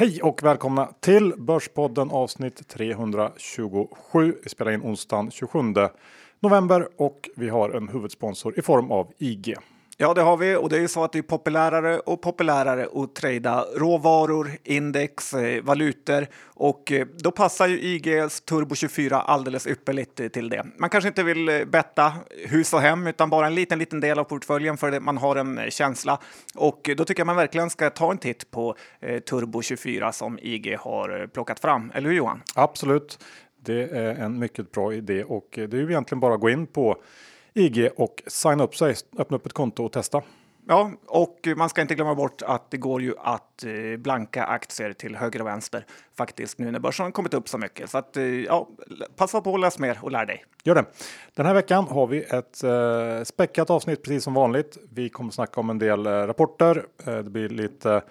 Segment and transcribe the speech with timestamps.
[0.00, 4.34] Hej och välkomna till Börspodden avsnitt 327.
[4.42, 5.58] Vi spelar in onsdagen 27
[6.40, 9.54] november och vi har en huvudsponsor i form av IG.
[10.00, 12.88] Ja, det har vi och det är ju så att det är populärare och populärare
[12.94, 19.66] att trada råvaror, index, eh, valutor och eh, då passar ju IGs Turbo 24 alldeles
[19.66, 20.66] ypperligt till det.
[20.76, 22.12] Man kanske inte vill eh, betta
[22.48, 25.36] hus och hem utan bara en liten, liten del av portföljen för att man har
[25.36, 26.18] en känsla
[26.54, 28.76] och då tycker jag man verkligen ska ta en titt på
[29.30, 31.92] Turbo 24 som IG har plockat fram.
[31.94, 32.42] Eller hur Johan?
[32.54, 33.24] Absolut,
[33.64, 36.66] det är en mycket bra idé och det är ju egentligen bara att gå in
[36.66, 37.02] på
[37.58, 40.22] IG och signa upp sig, öppna upp ett konto och testa.
[40.70, 44.92] Ja, och man ska inte glömma bort att det går ju att eh, blanka aktier
[44.92, 45.86] till höger och vänster
[46.16, 47.90] faktiskt nu när börsen har kommit upp så mycket.
[47.90, 48.68] Så att eh, ja,
[49.16, 50.44] passa på att läsa mer och lär dig.
[50.64, 50.84] Gör det.
[51.34, 54.78] Den här veckan har vi ett eh, späckat avsnitt precis som vanligt.
[54.92, 56.86] Vi kommer snacka om en del eh, rapporter.
[57.06, 58.02] Eh, det blir lite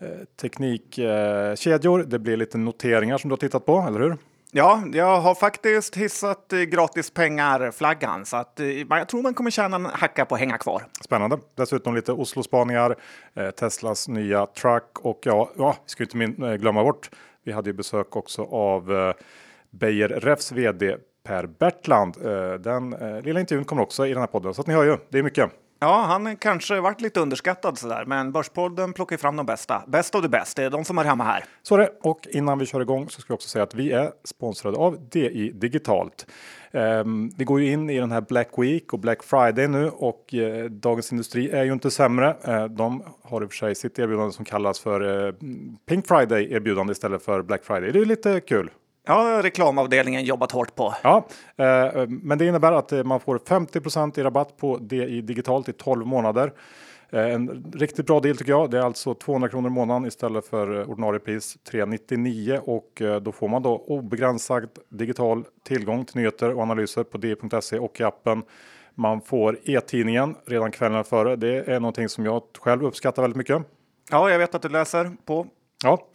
[0.00, 0.08] eh,
[0.40, 2.02] teknikkedjor.
[2.02, 4.16] det blir lite noteringar som du har tittat på, eller hur?
[4.56, 9.76] Ja, jag har faktiskt hissat gratis pengar-flaggan så att eh, jag tror man kommer tjäna
[9.76, 10.82] en hacka på att hänga kvar.
[11.04, 11.38] Spännande.
[11.54, 12.96] Dessutom lite Oslo-spaningar,
[13.34, 17.10] eh, Teslas nya truck och ja, ja vi ska inte eh, glömma bort.
[17.44, 19.12] Vi hade ju besök också av
[19.70, 22.14] Beijer Refs vd Per Bertland.
[22.60, 22.90] Den
[23.22, 24.96] lilla intervjun kommer också i den här podden så att ni hör ju.
[25.08, 25.50] Det är mycket.
[25.78, 29.82] Ja, han kanske varit lite underskattad sådär, men Börspodden plockar fram de bästa.
[29.86, 31.44] Bäst av det bästa, det är de som är hemma här.
[31.62, 31.90] Så är det.
[32.02, 35.08] Och innan vi kör igång så ska vi också säga att vi är sponsrade av
[35.08, 36.26] DI Digitalt.
[36.70, 40.34] Um, vi går ju in i den här Black Week och Black Friday nu och
[40.34, 42.36] uh, Dagens Industri är ju inte sämre.
[42.48, 45.34] Uh, de har i och för sig sitt erbjudande som kallas för uh,
[45.88, 47.92] Pink Friday erbjudande istället för Black Friday.
[47.92, 48.70] Det är lite kul.
[49.06, 50.94] Ja, reklamavdelningen jobbat hårt på.
[51.02, 51.26] Ja,
[51.56, 55.72] eh, men det innebär att eh, man får 50 i rabatt på DI Digitalt i
[55.72, 56.52] 12 månader.
[57.10, 58.70] Eh, En riktigt bra deal tycker jag.
[58.70, 63.20] Det är alltså 200 kronor i månaden istället för eh, ordinarie pris 399 och eh,
[63.20, 68.02] då får man då obegränsad digital tillgång till nyheter och analyser på di.se och i
[68.04, 68.42] appen.
[68.94, 71.36] Man får e-tidningen redan kvällen före.
[71.36, 73.62] Det är någonting som jag själv uppskattar väldigt mycket.
[74.10, 75.46] Ja, jag vet att du läser på.
[75.84, 76.06] Ja,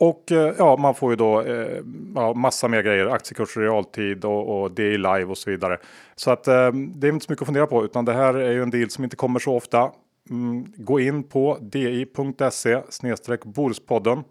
[0.00, 1.82] och eh, ja, man får ju då eh,
[2.14, 5.78] ja, massa mer grejer, aktiekurser i realtid och, och DI live och så vidare.
[6.16, 8.52] Så att eh, det är inte så mycket att fundera på, utan det här är
[8.52, 9.90] ju en deal som inte kommer så ofta.
[10.30, 14.24] Mm, gå in på di.se snedstreck Bordspodden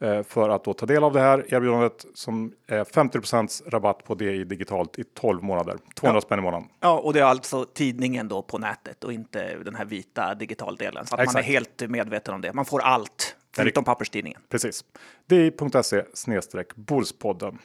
[0.00, 4.14] eh, för att då ta del av det här erbjudandet som är 50 rabatt på
[4.14, 5.76] DI digitalt i 12 månader.
[5.94, 6.68] 200 spänn i månaden.
[6.80, 11.06] Ja, och det är alltså tidningen då på nätet och inte den här vita digitaldelen.
[11.06, 11.48] Så att man Exakt.
[11.48, 12.52] är helt medveten om det.
[12.52, 14.40] Man får allt, förutom papperstidningen.
[14.48, 14.84] Precis.
[15.26, 17.58] di.se snedstreck Bordspodden.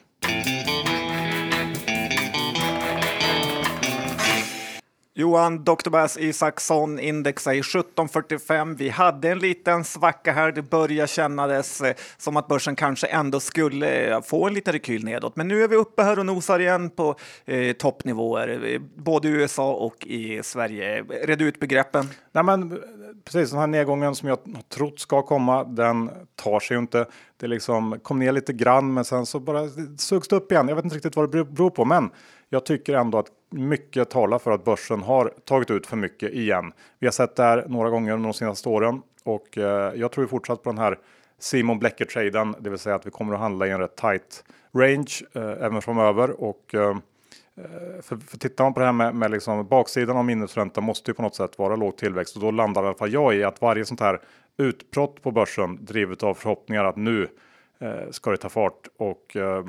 [5.18, 5.90] Johan Dr.
[5.90, 8.76] Bass Isaksson indexar i 1745.
[8.76, 10.52] Vi hade en liten svacka här.
[10.52, 15.04] Det började kännas eh, som att börsen kanske ändå skulle eh, få en liten rekyl
[15.04, 15.36] nedåt.
[15.36, 19.30] Men nu är vi uppe här och nosar igen på eh, toppnivåer, eh, både i
[19.30, 21.02] USA och i Sverige.
[21.02, 22.08] Red ut begreppen.
[22.32, 22.80] Nej, men
[23.24, 24.38] precis den här nedgången som jag
[24.68, 27.06] trott ska komma, den tar sig ju inte.
[27.36, 30.68] Det liksom kom ner lite grann, men sen så bara sugs det upp igen.
[30.68, 32.10] Jag vet inte riktigt vad det beror på, men
[32.48, 36.72] jag tycker ändå att mycket talar för att börsen har tagit ut för mycket igen.
[36.98, 40.26] Vi har sett det här några gånger under de senaste åren och eh, jag tror
[40.26, 40.98] fortsatt på den här
[41.38, 45.22] Simon Blecker-traden, det vill säga att vi kommer att handla i en rätt tight range
[45.32, 46.90] eh, även framöver och eh,
[47.56, 51.10] eh för, för tittar man på det här med, med liksom baksidan av minusränta måste
[51.10, 53.44] ju på något sätt vara låg tillväxt och då landar i alla fall jag i
[53.44, 54.20] att varje sånt här
[54.56, 57.28] utbrott på börsen drivet av förhoppningar att nu
[57.78, 59.64] Eh, ska det ta fart och eh,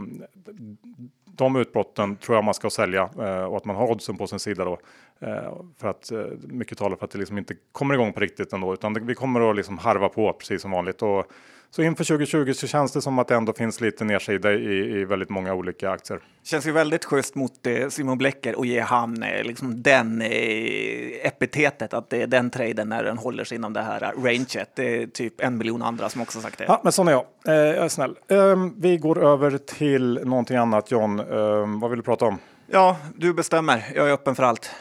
[1.26, 4.40] de utbrotten tror jag man ska sälja eh, och att man har oddsen på sin
[4.40, 4.80] sida då.
[5.20, 8.54] Eh, för att eh, mycket talar för att det liksom inte kommer igång på riktigt
[8.54, 11.02] ändå utan det, vi kommer att liksom harva på precis som vanligt.
[11.02, 11.26] Och,
[11.72, 15.06] så inför 2020 så känns det som att det ändå finns lite nedsida i, i
[15.06, 16.20] väldigt många olika aktier.
[16.44, 21.28] Känns ju väldigt schysst mot eh, Simon Blecker och ge han eh, liksom den eh,
[21.28, 24.70] epitetet att det är den traden när den håller sig inom det här ranget.
[24.76, 26.66] Det är typ en miljon andra som också sagt det.
[26.68, 27.26] Ja, men sån är jag.
[27.48, 28.16] Eh, jag är snäll.
[28.28, 31.20] Ehm, vi går över till någonting annat John.
[31.20, 32.38] Ehm, vad vill du prata om?
[32.68, 33.86] Ja, du bestämmer.
[33.96, 34.72] Jag är öppen för allt.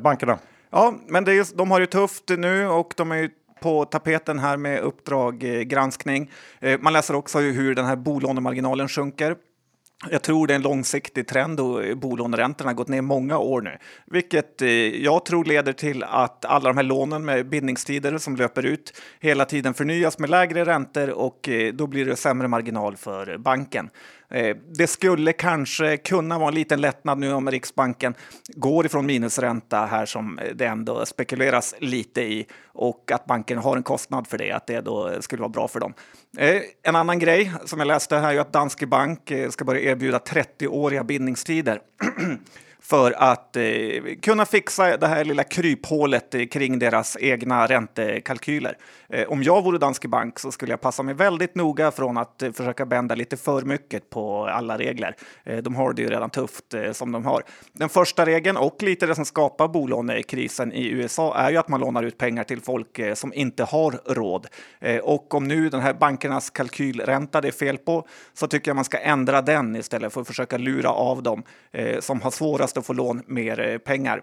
[0.00, 0.38] Bankerna.
[0.70, 3.30] Ja, men det är, de har ju tufft nu och de är ju
[3.66, 6.30] på tapeten här med Uppdrag eh, granskning.
[6.60, 9.36] Eh, man läser också hur den här bolånemarginalen sjunker.
[10.10, 13.60] Jag tror det är en långsiktig trend och eh, bolåneräntorna har gått ner många år
[13.60, 14.60] nu, vilket
[15.02, 19.44] jag tror leder till att alla de här lånen med bindningstider som löper ut hela
[19.44, 23.90] tiden förnyas med lägre räntor och då blir det sämre marginal för banken.
[24.30, 28.14] Eh, det skulle kanske kunna vara en liten lättnad nu om Riksbanken
[28.48, 33.82] går ifrån minusränta här som det ändå spekuleras lite i och att banken har en
[33.82, 35.94] kostnad för det, att det då skulle vara bra för dem.
[36.38, 39.90] Eh, en annan grej som jag läste här är att Danske Bank eh, ska börja
[39.90, 41.80] erbjuda 30-åriga bindningstider.
[42.88, 43.64] för att eh,
[44.22, 48.78] kunna fixa det här lilla kryphålet eh, kring deras egna räntekalkyler.
[49.08, 52.42] Eh, om jag vore Danske Bank så skulle jag passa mig väldigt noga från att
[52.42, 55.16] eh, försöka bända lite för mycket på alla regler.
[55.44, 57.42] Eh, de har det ju redan tufft eh, som de har.
[57.72, 61.80] Den första regeln och lite det som skapar bolånekrisen i USA är ju att man
[61.80, 64.46] lånar ut pengar till folk eh, som inte har råd.
[64.80, 68.74] Eh, och om nu den här bankernas kalkylränta det är fel på så tycker jag
[68.74, 71.42] man ska ändra den istället för att försöka lura av dem
[71.72, 74.22] eh, som har svårast att få lån mer eh, pengar.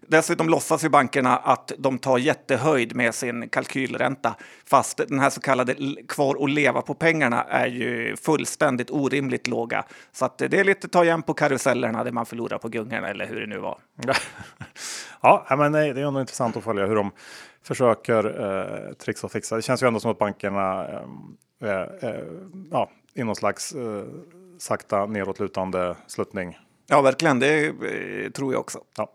[0.00, 4.34] Dessutom låtsas ju bankerna att de tar jättehöjd med sin kalkylränta
[4.66, 5.74] fast den här så kallade
[6.08, 9.84] kvar och leva på pengarna är ju fullständigt orimligt låga.
[10.12, 13.26] Så att det är lite ta igen på karusellerna där man förlorar på gungorna eller
[13.26, 13.78] hur det nu var.
[15.20, 17.10] ja, men det är ändå intressant att följa hur de
[17.62, 19.56] försöker eh, trixa och fixa.
[19.56, 22.24] Det känns ju ändå som att bankerna eh, eh, eh
[22.70, 24.04] ja, i någon slags eh,
[24.58, 26.58] sakta nedåtlutande sluttning
[26.92, 27.38] Ja, verkligen.
[27.38, 28.78] Det eh, tror jag också.
[28.96, 29.12] Ja.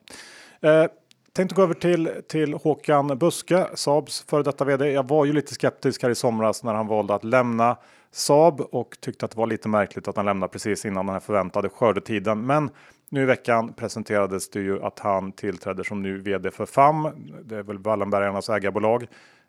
[0.70, 0.86] Eh,
[1.34, 4.92] tänkte gå över till, till Håkan Buske, Saabs före detta vd.
[4.92, 7.78] Jag var ju lite skeptisk här i somras när han valde att lämna
[8.12, 11.20] Saab och tyckte att det var lite märkligt att han lämnade precis innan den här
[11.20, 12.46] förväntade skördetiden.
[12.46, 12.70] Men
[13.10, 17.10] nu i veckan presenterades det ju att han tillträder som ny vd för FAM.
[17.44, 19.04] Det är väl Wallenbergarnas ägarbolag,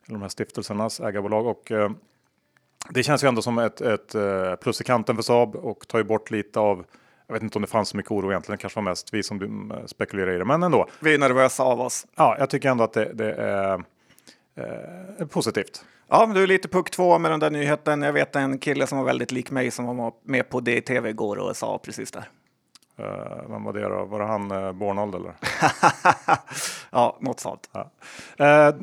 [0.06, 1.90] eller de här stiftelsernas ägarbolag och eh,
[2.90, 5.98] det känns ju ändå som ett, ett eh, plus i kanten för Saab och tar
[5.98, 6.84] ju bort lite av
[7.28, 9.22] jag vet inte om det fanns så mycket oro egentligen, det kanske var mest vi
[9.22, 10.88] som mm, spekulerar i det, men ändå.
[11.00, 12.06] Vi är nervösa av oss.
[12.16, 13.84] Ja, jag tycker ändå att det, det är
[14.56, 15.84] eh, positivt.
[16.08, 18.02] Ja, du är lite puck två med den där nyheten.
[18.02, 21.36] Jag vet en kille som var väldigt lik mig som var med på DTV igår
[21.36, 22.28] och sa precis där.
[23.00, 24.04] Uh, vem var det då?
[24.04, 25.34] Var det han uh, Bornold eller?
[26.90, 27.70] ja, något sånt.
[27.72, 27.90] Ja.
[28.40, 28.74] Uh,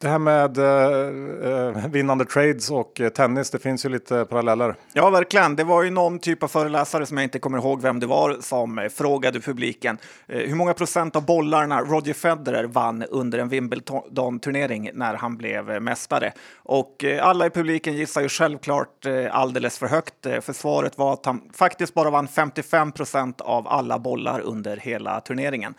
[0.00, 4.74] det här med eh, eh vinnande trades och eh, tennis, det finns ju lite paralleller.
[4.92, 5.56] Ja, verkligen.
[5.56, 8.36] Det var ju någon typ av föreläsare som jag inte kommer ihåg vem det var
[8.40, 13.48] som eh, frågade publiken eh, hur många procent av bollarna Roger Federer vann under en
[13.48, 16.32] Wimbledon-turnering när han blev mästare.
[16.56, 21.40] Och alla i publiken gissar ju självklart alldeles för högt, för svaret var att han
[21.54, 25.74] faktiskt bara vann 55 procent av alla bollar under hela turneringen.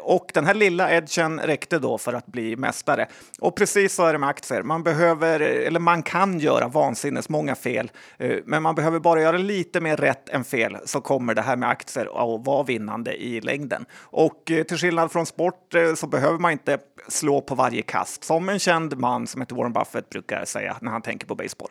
[0.00, 3.06] Och den här lilla edgen räckte då för att bli mästare.
[3.40, 4.62] Och precis så är det med aktier.
[4.62, 9.36] Man behöver, eller man kan göra vansinnes många fel, eh, men man behöver bara göra
[9.36, 13.40] lite mer rätt än fel så kommer det här med aktier att vara vinnande i
[13.40, 13.84] längden.
[14.00, 18.24] Och eh, till skillnad från sport eh, så behöver man inte slå på varje kast,
[18.24, 21.70] som en känd man som heter Warren Buffett brukar säga när han tänker på baseball.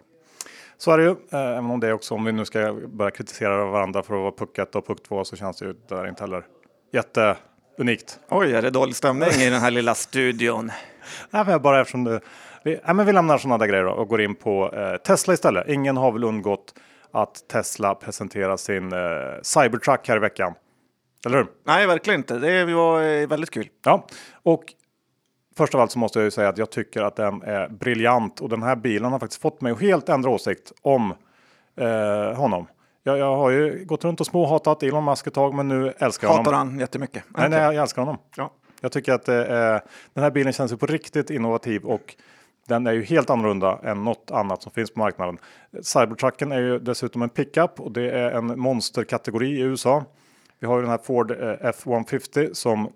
[0.77, 4.03] Så är det ju, även om det också, om vi nu ska börja kritisera varandra
[4.03, 6.45] för att vara puck 1 och puck 2 så känns det ju där inte heller
[6.93, 8.19] jätteunikt.
[8.29, 10.71] Oj, är det dålig stämning i den här lilla studion?
[11.29, 12.19] Nej, bara eftersom du,
[12.63, 15.67] vi, nej, men vi lämnar sådana där grejer och går in på eh, Tesla istället.
[15.67, 16.73] Ingen har väl undgått
[17.11, 18.99] att Tesla presenterar sin eh,
[19.41, 20.53] Cybertruck här i veckan.
[21.25, 21.47] Eller hur?
[21.65, 22.39] Nej, verkligen inte.
[22.39, 23.69] Det var eh, väldigt kul.
[23.85, 24.07] Ja,
[24.43, 24.63] och
[25.57, 28.41] först av allt så måste jag ju säga att jag tycker att den är briljant
[28.41, 31.13] och den här bilen har faktiskt fått mig att helt ändra åsikt om
[31.77, 32.67] eh, honom.
[33.03, 36.27] Jag, jag, har ju gått runt och småhatat Elon Musk ett tag, men nu älskar
[36.27, 36.45] jag honom.
[36.45, 37.23] Hatar han jättemycket?
[37.27, 38.17] Nej, nej, jag älskar honom.
[38.35, 38.51] Ja.
[38.85, 39.35] Jag tycker att eh,
[40.13, 42.15] den här bilen känns ju på riktigt innovativ och
[42.67, 45.37] den är ju helt annorlunda än något annat som finns på marknaden.
[45.81, 50.03] Cybertrucken är ju dessutom en pickup och det är en monsterkategori i USA.
[50.59, 52.93] Vi har ju den här Ford eh, F150 som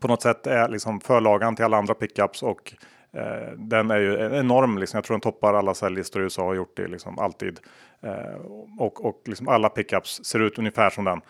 [0.00, 2.74] på något sätt är liksom förlagan till alla andra pickups och
[3.12, 4.78] eh, den är ju enorm.
[4.78, 4.96] Liksom.
[4.96, 7.60] Jag tror den toppar alla säljlistor i USA och har gjort det liksom alltid.
[8.00, 8.34] Eh,
[8.78, 11.20] och och liksom alla pickups ser ut ungefär som den.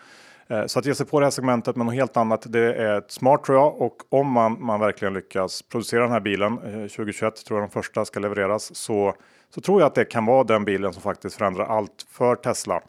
[0.51, 3.03] Eh, så att ge sig på det här segmentet med något helt annat, det är
[3.07, 3.81] smart tror jag.
[3.81, 7.73] Och om man, man verkligen lyckas producera den här bilen, eh, 2021 tror jag de
[7.73, 9.15] första ska levereras, så,
[9.49, 12.81] så tror jag att det kan vara den bilen som faktiskt förändrar allt för Tesla.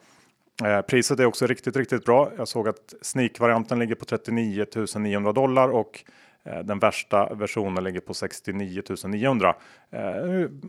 [0.63, 2.31] Eh, priset är också riktigt, riktigt bra.
[2.37, 4.65] Jag såg att sneak-varianten ligger på 39
[4.97, 6.03] 900 dollar och
[6.45, 9.55] eh, den värsta versionen ligger på 69 900.
[9.91, 10.01] Eh,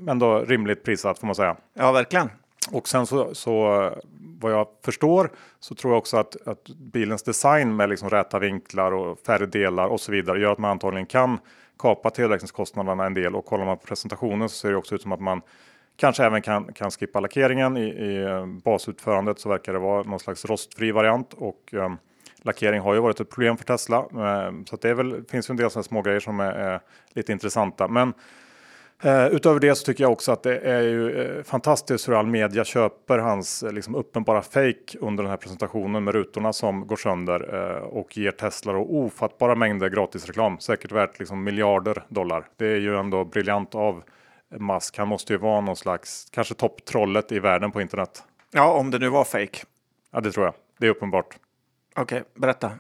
[0.08, 1.56] ändå rimligt prissatt får man säga.
[1.74, 2.30] Ja, verkligen.
[2.72, 3.90] Och sen så, så
[4.40, 5.30] vad jag förstår
[5.60, 9.86] så tror jag också att, att bilens design med liksom räta vinklar och färre delar
[9.86, 11.38] och så vidare gör att man antagligen kan
[11.78, 15.12] kapa tillverkningskostnaderna en del och kollar man på presentationen så ser det också ut som
[15.12, 15.40] att man
[15.96, 20.20] kanske även kan, kan skippa lackeringen i, i eh, basutförandet så verkar det vara någon
[20.20, 21.92] slags rostfri variant och eh,
[22.42, 23.98] lackering har ju varit ett problem för Tesla.
[23.98, 26.80] Eh, så det är väl, finns ju en del små grejer som är, är
[27.14, 27.88] lite intressanta.
[27.88, 28.12] Men
[29.02, 32.26] Eh, utöver det så tycker jag också att det är ju eh, fantastiskt hur all
[32.26, 36.96] media köper hans eh, liksom, uppenbara fake under den här presentationen med rutorna som går
[36.96, 37.42] sönder
[37.80, 40.58] och ger Tesla och ofattbara mängder gratisreklam.
[40.58, 42.46] Säkert värt liksom, miljarder dollar.
[42.56, 44.02] Det är ju ändå briljant av
[44.58, 44.98] Musk.
[44.98, 48.22] Han måste ju vara någon slags, kanske topptrollet i världen på internet.
[48.50, 49.58] Ja, om det nu var fake.
[50.12, 50.54] Ja, det tror jag.
[50.78, 51.36] Det är uppenbart.
[51.96, 52.70] Okej, berätta.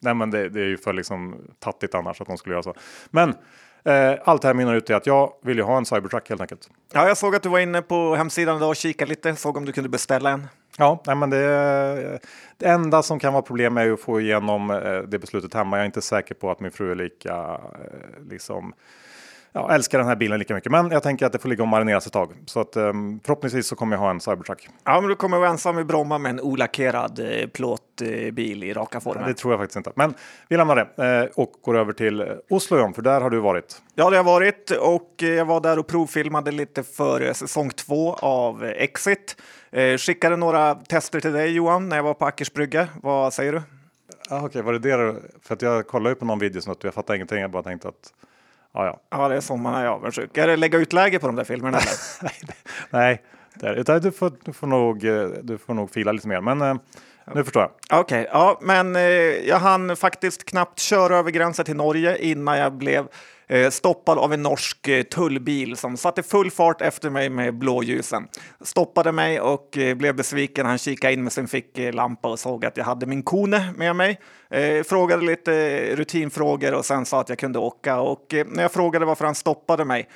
[0.00, 2.74] Nej, men det, det är ju för liksom tattigt annars att de skulle göra så.
[3.10, 3.34] Men
[4.24, 6.70] allt det här mynnar ut i att jag vill ju ha en Cybertruck helt enkelt.
[6.92, 9.36] Ja, jag såg att du var inne på hemsidan idag och kikade lite.
[9.36, 10.48] Såg om du kunde beställa en.
[10.78, 12.18] Ja, nej, men det,
[12.56, 15.76] det enda som kan vara problem är att få igenom eh, det beslutet hemma.
[15.76, 18.72] Jag är inte säker på att min fru är lika eh, liksom
[19.52, 20.72] ja, älskar den här bilen lika mycket.
[20.72, 22.32] Men jag tänker att det får ligga och marineras ett tag.
[22.46, 24.68] Så att um, förhoppningsvis så kommer jag ha en Cybertruck.
[24.84, 29.00] Ja, men du kommer vara ensam i Bromma med en olackerad eh, plåtbil i raka
[29.00, 29.20] former.
[29.20, 29.92] Ja, det tror jag faktiskt inte.
[29.94, 30.14] Men
[30.48, 33.82] vi lämnar det eh, och går över till Oslo igen, för där har du varit.
[33.94, 38.64] Ja, det har varit och jag var där och provfilmade lite för säsong två av
[38.64, 39.36] Exit.
[39.70, 42.88] Eh, skickade några tester till dig Johan när jag var på Ackersbrygge.
[43.02, 43.62] Vad säger du?
[44.30, 44.62] Ah, Okej, okay.
[44.62, 45.16] var det det?
[45.42, 47.40] För att jag kollade ju på någon video och jag fattade ingenting.
[47.40, 48.12] Jag bara tänkte att
[48.74, 49.00] Ja, ja.
[49.10, 50.36] ja, det är så man är avundsjuk.
[50.36, 51.78] Är det lägga ut läge på de där filmerna?
[52.90, 53.22] Nej,
[53.54, 56.40] det, du, får, du, får nog, eh, du får nog fila lite mer.
[56.40, 56.74] Men eh,
[57.34, 58.00] nu förstår jag.
[58.00, 59.02] Okej, okay, ja, men eh,
[59.48, 63.08] jag hann faktiskt knappt köra över gränsen till Norge innan jag blev
[63.50, 68.28] Eh, stoppad av en norsk eh, tullbil som satte full fart efter mig med blåljusen.
[68.60, 70.66] Stoppade mig och eh, blev besviken.
[70.66, 74.20] Han kikade in med sin ficklampa och såg att jag hade min kone med mig.
[74.84, 78.00] Frågade lite rutinfrågor och sen sa att jag kunde åka.
[78.00, 80.08] Och när jag frågade varför han stoppade mig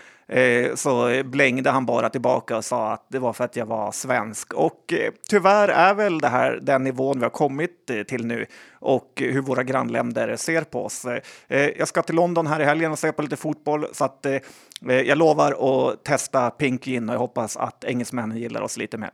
[0.74, 4.54] så blängde han bara tillbaka och sa att det var för att jag var svensk.
[4.54, 4.94] Och
[5.30, 8.46] tyvärr är väl det här den nivån vi har kommit till nu
[8.82, 11.04] och hur våra grannländer ser på oss.
[11.04, 14.26] Eh, jag ska till London här i helgen och se på lite fotboll så att
[14.26, 14.38] eh,
[14.80, 19.10] jag lovar att testa Pink Gin och jag hoppas att engelsmännen gillar oss lite mer.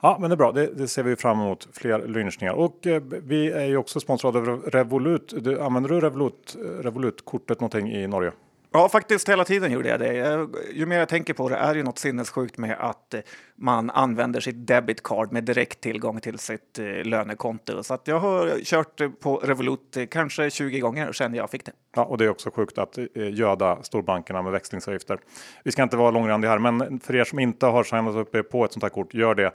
[0.00, 0.52] Ja, men det är bra.
[0.52, 1.68] Det, det, ser vi fram emot.
[1.72, 2.52] Fler lynchningar.
[2.52, 5.34] Och eh, vi är ju också sponsrade av Revolut.
[5.38, 8.32] Du, använder du Revolut, eh, Revolut-kortet någonting i Norge?
[8.72, 10.48] Ja, faktiskt hela tiden gjorde jag det.
[10.72, 13.20] Ju mer jag tänker på det är det något sinnessjukt med att eh,
[13.56, 17.82] man använder sitt debit card med direkt tillgång till sitt eh, lönekonto.
[17.82, 21.72] Så att jag har kört på Revolut eh, kanske 20 gånger sedan jag fick det.
[21.96, 25.18] Ja, och det är också sjukt att eh, göda storbankerna med växlingsavgifter.
[25.64, 28.42] Vi ska inte vara långrandiga här, men för er som inte har signat upp er
[28.42, 29.52] på ett sånt här kort, gör det.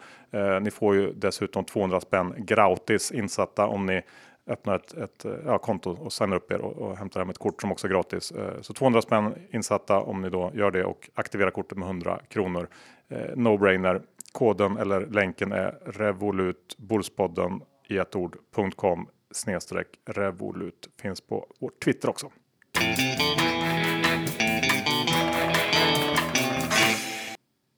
[0.62, 4.02] Ni får ju dessutom 200 spänn gratis insatta om ni
[4.48, 7.38] öppnar ett, ett eh, ja, konto och signar upp er och, och hämtar hem ett
[7.38, 8.32] kort som också är gratis.
[8.32, 12.20] Eh, så 200 spänn insatta om ni då gör det och aktiverar kortet med 100
[12.30, 12.68] kronor.
[13.10, 14.02] Eh, no-brainer.
[14.32, 20.90] Koden eller länken är revolutbolspodden i ett ord.com snedstreck revolut.
[21.02, 22.32] Finns på vår Twitter också.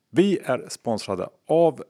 [0.09, 1.83] Vi är sponsrade av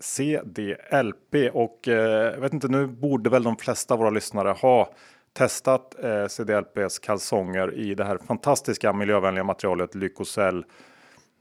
[0.00, 4.92] CDLP och eh, jag vet inte, nu borde väl de flesta av våra lyssnare ha
[5.38, 10.64] testat eh, CDLPs kalsonger i det här fantastiska miljövänliga materialet Lycocell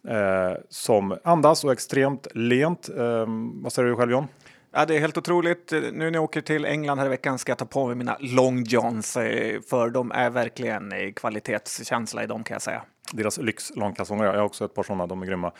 [0.07, 2.89] eh, som andas och extremt lent.
[2.89, 4.27] Eh, vad säger du själv John?
[4.71, 5.71] Ja, det är helt otroligt.
[5.71, 8.17] Nu när jag åker till England här i veckan ska jag ta på mig mina
[8.19, 9.13] long johns
[9.69, 12.81] för de är verkligen kvalitetskänsla i dem kan jag säga.
[13.11, 15.51] Deras lyx långkalsonger, jag har också ett par sådana, de är grymma.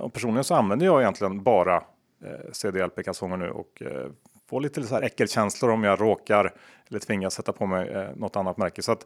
[0.00, 1.82] och personligen så använder jag egentligen bara
[2.24, 4.10] eh, CDLP-kalsonger nu och eh,
[4.50, 6.52] får lite så här äckelkänslor om jag råkar
[6.88, 8.82] eller tvingas sätta på mig eh, något annat märke.
[8.82, 9.02] Så att,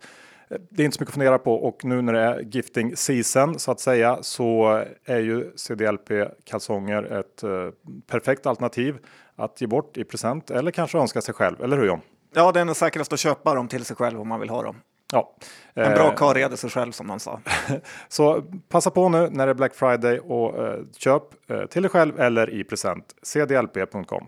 [0.51, 2.97] eh, det är inte så mycket att fundera på och nu när det är gifting
[2.97, 7.69] season så att säga så är ju CDLP-kalsonger ett eh,
[8.07, 8.99] perfekt alternativ
[9.37, 12.01] att ge bort i present eller kanske önska sig själv, eller hur John?
[12.35, 14.63] Ja, det är nog säkrast att köpa dem till sig själv om man vill ha
[14.63, 14.77] dem.
[15.13, 15.37] Ja.
[15.75, 17.41] En bra eh, karl reder sig själv som man sa.
[18.09, 21.91] så passa på nu när det är Black Friday och uh, köp uh, till dig
[21.91, 23.15] själv eller i present.
[23.23, 24.27] cdlp.com.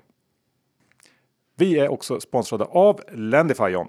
[1.57, 3.89] Vi är också sponsrade av Lendify John.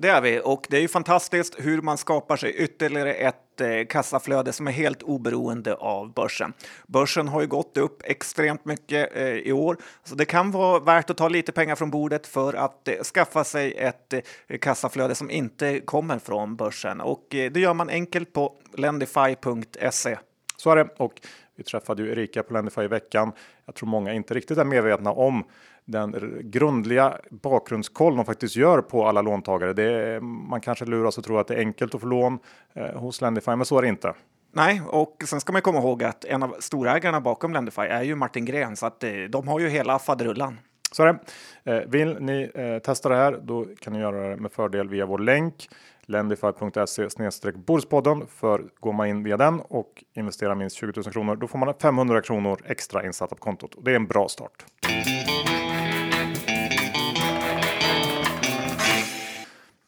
[0.00, 3.84] Det är vi och det är ju fantastiskt hur man skapar sig ytterligare ett eh,
[3.88, 6.52] kassaflöde som är helt oberoende av börsen.
[6.86, 11.10] Börsen har ju gått upp extremt mycket eh, i år, så det kan vara värt
[11.10, 15.30] att ta lite pengar från bordet för att eh, skaffa sig ett eh, kassaflöde som
[15.30, 20.18] inte kommer från börsen och eh, det gör man enkelt på lendify.se.
[20.56, 21.20] Så är det och
[21.56, 23.32] vi träffade ju Erika på Lendify i veckan.
[23.66, 25.44] Jag tror många inte riktigt är medvetna om
[25.88, 29.72] den grundliga bakgrundskoll de faktiskt gör på alla låntagare.
[29.72, 32.38] Det är, man kanske luras och tror att det är enkelt att få lån
[32.74, 34.14] eh, hos Lendify, men så är det inte.
[34.52, 38.14] Nej, och sen ska man komma ihåg att en av storägarna bakom Lendify är ju
[38.14, 40.58] Martin Gren, så att eh, de har ju hela faderullan.
[40.92, 41.18] Så det.
[41.64, 45.06] Eh, vill ni eh, testa det här, då kan ni göra det med fördel via
[45.06, 45.68] vår länk
[46.08, 51.46] lendify.se Bordspodden för går man in via den och investerar minst 20 000 kronor, då
[51.46, 54.64] får man 500 kronor extra insatta på kontot och det är en bra start.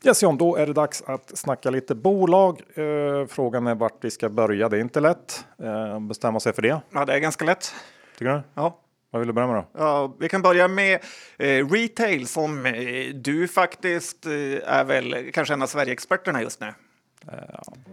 [0.05, 2.63] Yes, John, då är det dags att snacka lite bolag.
[2.75, 4.69] Eh, frågan är vart vi ska börja.
[4.69, 6.81] Det är inte lätt eh, bestämma sig för det.
[6.91, 7.75] Ja, det är ganska lätt.
[8.19, 8.43] Tycker du?
[8.55, 8.79] Ja.
[9.11, 9.67] Vad vill du börja med då?
[9.79, 11.01] Ja, vi kan börja med
[11.39, 14.33] eh, retail som eh, du faktiskt eh,
[14.65, 16.75] är väl kanske en av Sverige-experterna just nu.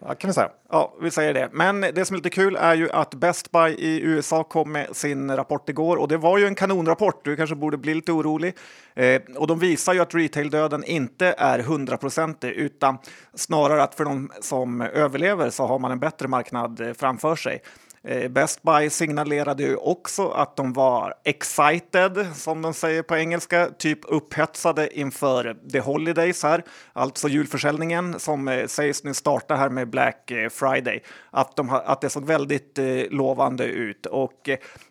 [0.01, 0.49] Ja, kan vi säga.
[0.69, 1.49] Ja, vi säger det.
[1.51, 4.95] Men det som är lite kul är ju att Best Buy i USA kom med
[4.95, 7.25] sin rapport igår och det var ju en kanonrapport.
[7.25, 8.55] Du kanske borde bli lite orolig.
[8.95, 12.97] Eh, och de visar ju att retail-döden inte är hundraprocentig utan
[13.33, 17.61] snarare att för de som överlever så har man en bättre marknad eh, framför sig.
[18.07, 23.69] Eh, Best Buy signalerade ju också att de var excited, som de säger på engelska,
[23.77, 29.89] typ upphetsade inför the holidays här, alltså julförsäljningen som eh, sägs nu starta här med
[29.89, 31.03] Black eh, Friday.
[31.31, 34.49] Att, de, att det såg väldigt lovande ut och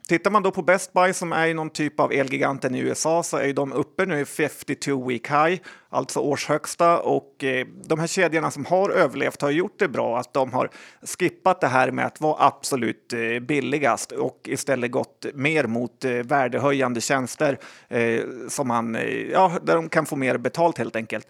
[0.08, 3.36] Tittar man då på Best Buy som är någon typ av Elgiganten i USA så
[3.36, 8.50] är de uppe nu i 52 week high, alltså årshögsta och eh, de här kedjorna
[8.50, 10.70] som har överlevt har gjort det bra att de har
[11.18, 16.12] skippat det här med att vara absolut eh, billigast och istället gått mer mot eh,
[16.12, 17.58] värdehöjande tjänster
[17.88, 21.26] eh, som man, eh, ja, där de kan få mer betalt helt enkelt.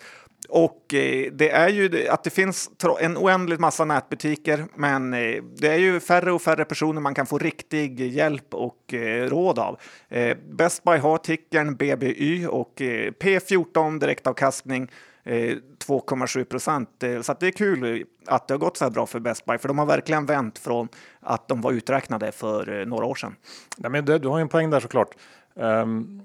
[0.48, 5.68] Och eh, det är ju att det finns en oändlig massa nätbutiker, men eh, det
[5.68, 9.80] är ju färre och färre personer man kan få riktig hjälp och eh, råd av.
[10.08, 14.90] Eh, Best Buy har tickern BBY och eh, P14 direktavkastning
[15.24, 16.88] eh, 2,7 procent.
[17.22, 19.68] Så det är kul att det har gått så här bra för Best Buy, för
[19.68, 20.88] de har verkligen vänt från
[21.20, 23.36] att de var uträknade för några år sedan.
[23.76, 25.14] Ja, men du, du har en poäng där såklart.
[25.54, 26.22] Um,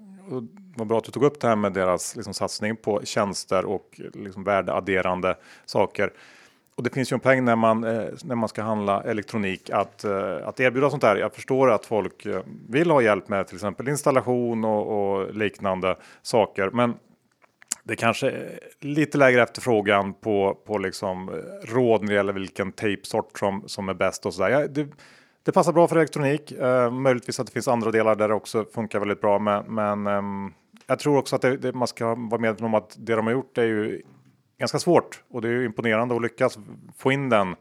[0.76, 4.02] vad bra att du tog upp det här med deras liksom, satsning på tjänster och
[4.14, 6.12] liksom, värdeadderande saker.
[6.76, 10.04] Och det finns ju en poäng när man, eh, när man ska handla elektronik att,
[10.04, 11.16] eh, att erbjuda sånt här.
[11.16, 15.96] Jag förstår att folk eh, vill ha hjälp med till exempel installation och, och liknande
[16.22, 16.70] saker.
[16.70, 16.94] Men
[17.84, 23.40] det kanske är lite lägre efterfrågan på, på liksom råd när det gäller vilken tejpsort
[23.40, 24.50] som, som är bäst och sådär.
[24.50, 24.88] Jag, det,
[25.44, 26.52] det passar bra för elektronik.
[26.52, 29.40] Eh, möjligtvis att det finns andra delar där det också funkar väldigt bra.
[29.40, 30.52] Men, men eh,
[30.88, 33.34] jag tror också att det, det, man ska vara medveten om att det de har
[33.34, 34.02] gjort är ju
[34.60, 36.60] ganska svårt och det är ju imponerande att lyckas
[36.98, 37.56] få in den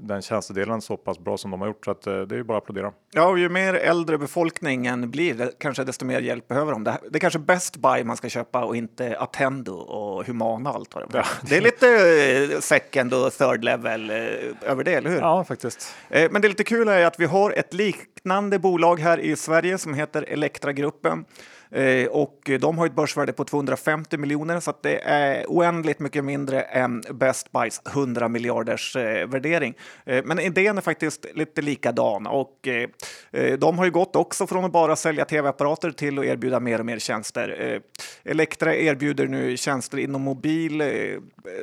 [0.00, 1.84] den tjänstedelen så pass bra som de har gjort.
[1.84, 2.92] Så att, eh, det är ju bara att applådera.
[3.12, 6.84] Ja, och ju mer äldre befolkningen blir, kanske desto mer hjälp behöver de.
[6.84, 10.94] Det, är kanske Best Buy man ska köpa och inte Attendo och Humana och allt
[10.94, 11.24] vad det, ja.
[11.42, 11.88] det är lite
[12.52, 15.18] eh, second och third level över det, eller hur?
[15.18, 15.94] Ja, faktiskt.
[16.08, 19.78] Men det är lite kul är att vi har ett liknande bolag här i Sverige
[19.78, 21.24] som heter Elektragruppen
[21.72, 26.24] Eh, och de har ett börsvärde på 250 miljoner så att det är oändligt mycket
[26.24, 29.74] mindre än Best Buys 100 miljarders eh, värdering.
[30.04, 32.68] Eh, men idén är faktiskt lite likadan och
[33.58, 36.86] de har ju gått också från att bara sälja tv-apparater till att erbjuda mer och
[36.86, 37.80] mer tjänster.
[38.24, 40.78] Elektra erbjuder nu tjänster inom mobil,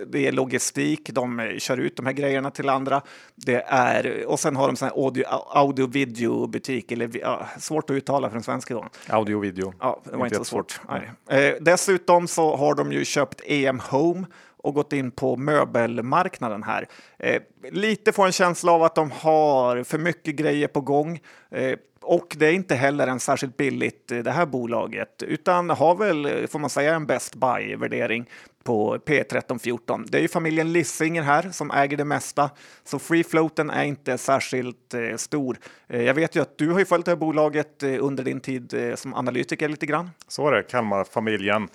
[0.08, 3.02] det är logistik, de kör ut de här grejerna till andra.
[3.36, 7.94] Det är, och sen har de sån audio, audio video butik, eller ja, svårt att
[7.94, 8.90] uttala för en svensk idag.
[9.08, 9.74] Audio video.
[9.80, 10.82] Ja, det var inte, så svårt.
[11.30, 14.26] Eh, dessutom så har de ju köpt EM Home
[14.58, 16.88] och gått in på möbelmarknaden här.
[17.20, 21.20] Eh, lite får en känsla av att de har för mycket grejer på gång.
[21.52, 25.96] Eh, och det är inte heller en särskilt billigt eh, det här bolaget utan har
[25.96, 28.26] väl, eh, får man säga, en Best Buy-värdering
[28.64, 30.06] på P1314.
[30.10, 32.50] Det är ju familjen Lissinger här som äger det mesta,
[32.84, 35.58] så free floaten är inte särskilt eh, stor.
[35.88, 38.40] Eh, jag vet ju att du har ju följt det här bolaget eh, under din
[38.40, 40.10] tid eh, som analytiker lite grann.
[40.28, 41.70] Så är det, Kalmarfamiljen.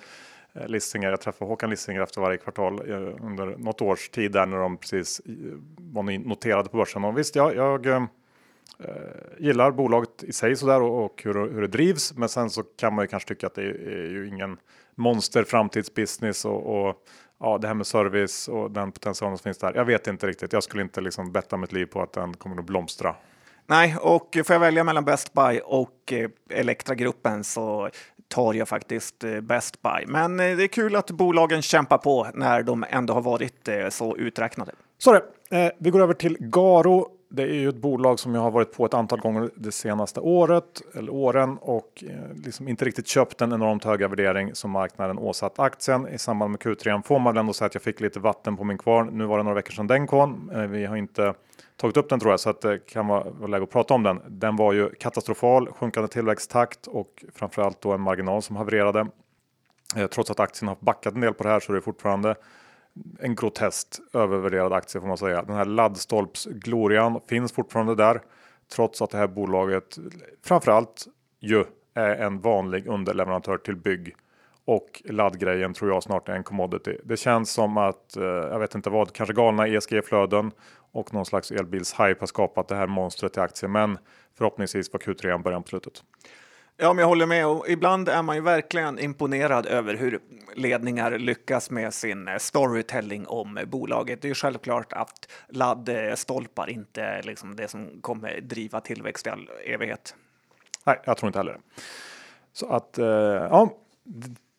[0.54, 1.10] Eh, Lissinger.
[1.10, 4.76] Jag träffar Håkan Lissinger efter varje kvartal eh, under något års tid där när de
[4.76, 5.20] precis
[5.76, 7.04] var noterade på börsen.
[7.04, 8.04] Och visst, jag, jag eh,
[9.38, 12.14] gillar bolaget i sig sådär och, och hur, hur det drivs.
[12.16, 14.56] Men sen så kan man ju kanske tycka att det är, är ju ingen
[14.94, 16.96] monster framtidsbusiness och, och
[17.40, 19.72] ja, det här med service och den potentialen som finns där.
[19.74, 20.52] Jag vet inte riktigt.
[20.52, 23.14] Jag skulle inte liksom betta mitt liv på att den kommer att blomstra.
[23.66, 27.90] Nej, och får jag välja mellan Best Buy och eh, Elektragruppen så
[28.28, 30.06] tar jag faktiskt eh, Best Buy.
[30.06, 34.16] Men eh, det är kul att bolagen kämpar på när de ändå har varit så
[34.16, 34.72] uträknade.
[34.98, 35.22] Så det.
[35.78, 38.86] Vi går över till Garo det är ju ett bolag som jag har varit på
[38.86, 43.52] ett antal gånger det senaste året eller åren och eh, liksom inte riktigt köpt den
[43.52, 46.08] enormt höga värdering som marknaden åsatt aktien.
[46.08, 48.64] I samband med Q3 får man väl ändå säga att jag fick lite vatten på
[48.64, 49.18] min kvarn.
[49.18, 50.50] Nu var det några veckor sedan den kom.
[50.54, 51.34] Eh, vi har inte
[51.76, 54.20] tagit upp den tror jag så att det kan vara läge att prata om den.
[54.28, 59.06] Den var ju katastrofal, sjunkande tillväxttakt och framförallt då en marginal som havererade.
[59.96, 62.34] Eh, trots att aktien har backat en del på det här så är det fortfarande
[63.20, 65.42] en groteskt övervärderad aktie får man säga.
[65.42, 68.20] Den här laddstolpsglorian finns fortfarande där
[68.74, 69.98] trots att det här bolaget
[70.44, 71.06] framförallt
[71.40, 74.14] ju är en vanlig underleverantör till bygg
[74.64, 76.98] och laddgrejen tror jag snart är en commodity.
[77.04, 80.50] Det känns som att, eh, jag vet inte vad, kanske galna ESG-flöden
[80.92, 83.70] och någon slags elbils-hype har skapat det här monstret i aktier.
[83.70, 83.98] Men
[84.38, 86.02] förhoppningsvis var Q3 början på slutet.
[86.76, 87.46] Ja, men jag håller med.
[87.46, 90.20] Och ibland är man ju verkligen imponerad över hur
[90.54, 94.22] ledningar lyckas med sin eh, storytelling om bolaget.
[94.22, 99.30] Det är ju självklart att laddstolpar inte är liksom det som kommer driva tillväxt i
[99.30, 100.14] all evighet.
[100.84, 101.60] Nej, jag tror inte heller det.
[102.52, 103.76] Så att, eh, ja,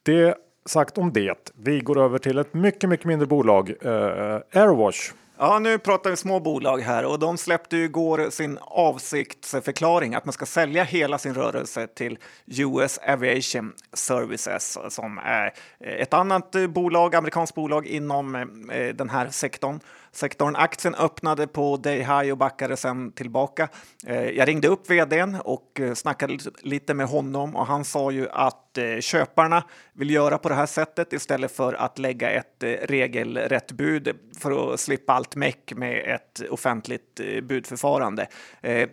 [0.03, 1.51] det sagt om det.
[1.55, 5.13] Vi går över till ett mycket, mycket mindre bolag, eh, Airwash.
[5.37, 10.25] Ja, nu pratar vi små bolag här och de släppte ju igår sin avsiktsförklaring att
[10.25, 17.15] man ska sälja hela sin rörelse till US Aviation Services som är ett annat bolag,
[17.15, 18.35] amerikanskt bolag inom
[18.71, 19.79] eh, den här sektorn
[20.15, 20.55] sektorn.
[20.55, 23.69] Aktien öppnade på day high och backade sen tillbaka.
[24.07, 28.29] Eh, jag ringde upp vdn och eh, snackade lite med honom och han sa ju
[28.29, 33.71] att eh, köparna vill göra på det här sättet istället för att lägga ett regelrätt
[33.71, 38.27] bud för att slippa allt meck med ett offentligt budförfarande.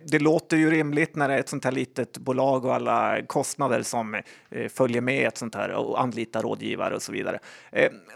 [0.05, 3.81] Det låter ju rimligt när det är ett sånt här litet bolag och alla kostnader
[3.81, 4.21] som
[4.69, 7.39] följer med ett sånt här och anlita rådgivare och så vidare.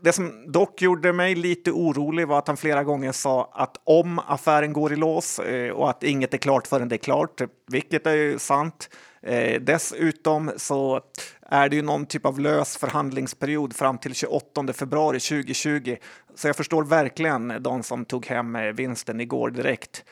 [0.02, 3.78] Det som dock gjorde mig lite orolig var att han flera gånger gången sa att
[3.84, 7.42] om affären går i lås eh, och att inget är klart förrän det är klart,
[7.68, 8.90] vilket är ju sant.
[9.22, 11.02] Eh, dessutom så
[11.42, 15.96] är det ju någon typ av lös förhandlingsperiod fram till 28 februari 2020.
[16.36, 20.04] Så jag förstår verkligen de som tog hem eh, vinsten igår direkt.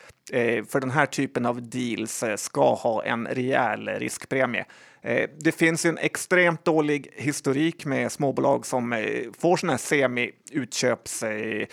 [0.68, 4.64] För den här typen av deals ska ha en rejäl riskpremie.
[5.06, 11.22] Eh, det finns en extremt dålig historik med småbolag som eh, får såna här semi-utköps
[11.22, 11.66] eh,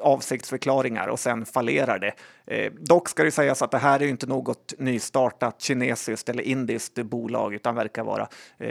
[0.00, 2.12] avsiktsförklaringar och sen fallerar det.
[2.70, 7.54] Dock ska det sägas att det här är inte något nystartat kinesiskt eller indiskt bolag
[7.54, 8.28] utan verkar vara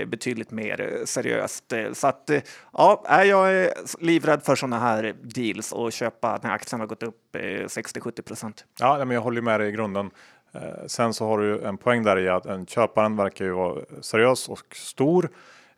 [0.07, 1.73] betydligt mer seriöst.
[1.93, 2.29] Så att
[2.73, 7.35] ja, jag är livrädd för sådana här deals och köpa när aktien har gått upp
[7.35, 8.65] 60-70 procent.
[8.79, 10.11] Ja, men jag håller med dig i grunden.
[10.53, 13.81] Eh, sen så har du en poäng där i att en köparen verkar ju vara
[14.01, 15.29] seriös och stor.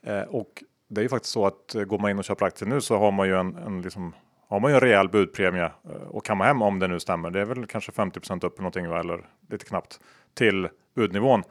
[0.01, 2.69] Eh, och det är ju faktiskt så att eh, går man in och köper aktier
[2.69, 4.15] nu så har man ju en, en liksom,
[4.47, 5.71] har man ju en rejäl budpremie
[6.07, 7.29] och kamma hem om det nu stämmer.
[7.29, 9.99] Det är väl kanske 50% upp någonting eller lite knappt
[10.33, 11.43] till budnivån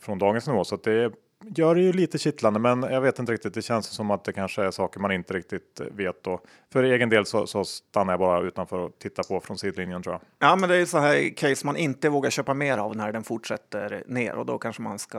[0.00, 0.64] från dagens nivå.
[0.64, 1.12] Så att det
[1.56, 3.54] gör det ju lite kittlande, men jag vet inte riktigt.
[3.54, 6.26] Det känns som att det kanske är saker man inte riktigt vet.
[6.26, 6.40] Och
[6.72, 10.14] för egen del så, så stannar jag bara utanför och tittar på från sidlinjen tror
[10.14, 10.48] jag.
[10.48, 13.24] Ja, men det är så här case man inte vågar köpa mer av när den
[13.24, 15.18] fortsätter ner och då kanske man ska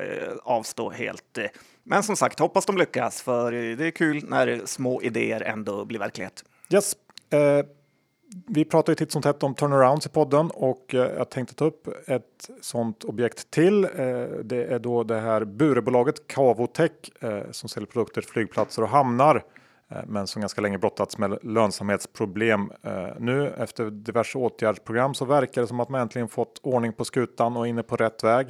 [0.00, 1.38] eh, avstå helt.
[1.82, 5.98] Men som sagt, hoppas de lyckas, för det är kul när små idéer ändå blir
[5.98, 6.44] verklighet.
[6.70, 6.96] Yes.
[7.30, 7.66] Eh
[8.46, 11.64] vi pratar ju titt som tätt om turnarounds i podden och eh, jag tänkte ta
[11.64, 13.84] upp ett sådant objekt till.
[13.84, 13.90] Eh,
[14.44, 16.90] det är då det här burebolaget Cavotech
[17.20, 19.44] eh, som säljer produkter till flygplatser och hamnar
[20.06, 22.72] men som ganska länge brottats med lönsamhetsproblem.
[23.18, 27.56] Nu efter diverse åtgärdsprogram så verkar det som att man äntligen fått ordning på skutan
[27.56, 28.46] och är inne på rätt väg.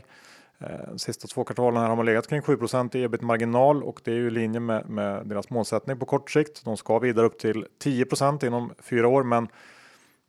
[0.88, 2.58] De sista två kvartalen här har man legat kring 7
[2.92, 6.30] i ebit marginal och det är ju i linje med, med, deras målsättning på kort
[6.30, 6.64] sikt.
[6.64, 9.48] De ska vidare upp till 10% inom fyra år, men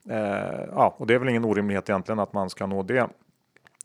[0.09, 3.09] Eh, ja, och det är väl ingen orimlighet egentligen att man ska nå det.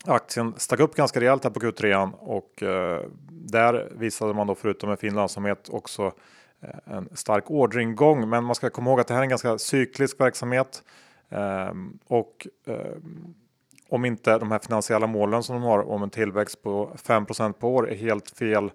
[0.04, 3.00] Aktien stack upp ganska rejält här på Q3 och eh,
[3.31, 6.12] där visade man då förutom en fin lönsamhet också
[6.61, 8.28] eh, en stark orderingång.
[8.28, 10.83] Men man ska komma ihåg att det här är en ganska cyklisk verksamhet
[11.28, 11.72] eh,
[12.07, 12.96] och eh,
[13.88, 17.74] om inte de här finansiella målen som de har om en tillväxt på 5% på
[17.74, 18.70] år är helt fel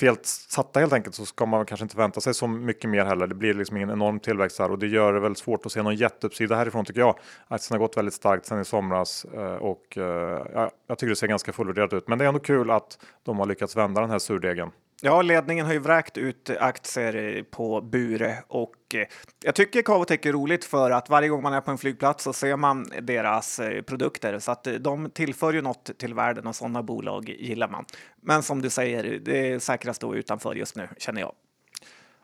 [0.00, 3.26] fel satta helt enkelt så ska man kanske inte vänta sig så mycket mer heller.
[3.26, 5.82] Det blir liksom ingen enorm tillväxt här och det gör det väldigt svårt att se
[5.82, 7.18] någon jätteuppsida härifrån tycker jag.
[7.48, 11.16] Aktien har gått väldigt starkt sedan i somras eh, och eh, ja, jag tycker det
[11.16, 12.08] ser ganska fullvärderat ut.
[12.08, 14.70] Men det är ändå kul att de har lyckats vända den här surdegen.
[15.02, 19.06] Ja, ledningen har ju vräkt ut aktier på Bure och eh,
[19.44, 22.32] jag tycker Cavotec är roligt för att varje gång man är på en flygplats så
[22.32, 26.56] ser man deras eh, produkter så att eh, de tillför ju något till världen och
[26.56, 27.84] sådana bolag gillar man.
[28.20, 31.32] Men som du säger, det är säkrast då utanför just nu känner jag.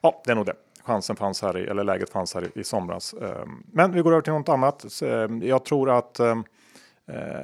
[0.00, 0.56] Ja, det är nog det.
[0.82, 3.14] chansen fanns här, i, eller läget fanns här i, i somras.
[3.14, 5.02] Ehm, men vi går över till något annat.
[5.02, 6.44] Ehm, jag tror att ehm,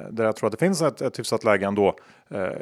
[0.09, 1.95] där jag tror att det finns ett, ett hyfsat läge ändå.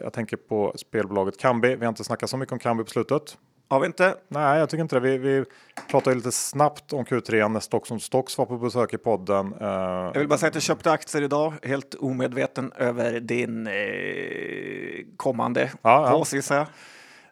[0.04, 1.76] Jag tänker på spelbolaget Kambi.
[1.76, 3.38] Vi har inte snackat så mycket om Kambi på slutet.
[3.72, 4.16] Har vi inte?
[4.28, 5.00] Nej, jag tycker inte det.
[5.00, 5.46] Vi, vi
[5.92, 9.54] pratade lite snabbt om Q3 när Stocks on Stocks var på besök i podden.
[9.54, 15.06] Uh, jag vill bara säga att jag köpte aktier idag, helt omedveten över din eh,
[15.18, 16.68] kommande ja, hås, gissar jag.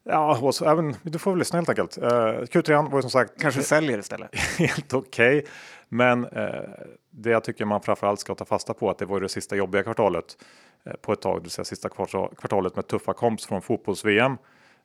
[0.03, 1.97] Ja, hås, även, du får väl lyssna helt enkelt.
[1.97, 3.41] Uh, Q3 var ju som sagt...
[3.41, 4.35] Kanske säljer istället.
[4.57, 5.37] helt okej.
[5.37, 5.51] Okay.
[5.89, 6.69] Men eh,
[7.09, 9.83] det jag tycker man framförallt ska ta fasta på att det var det sista jobbiga
[9.83, 10.37] kvartalet
[10.83, 14.37] eh, på ett tag, det vill säga sista kvartalet med tuffa komps från fotbolls-VM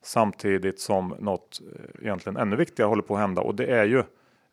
[0.03, 4.03] samtidigt som något eh, egentligen ännu viktigare håller på att hända och det är ju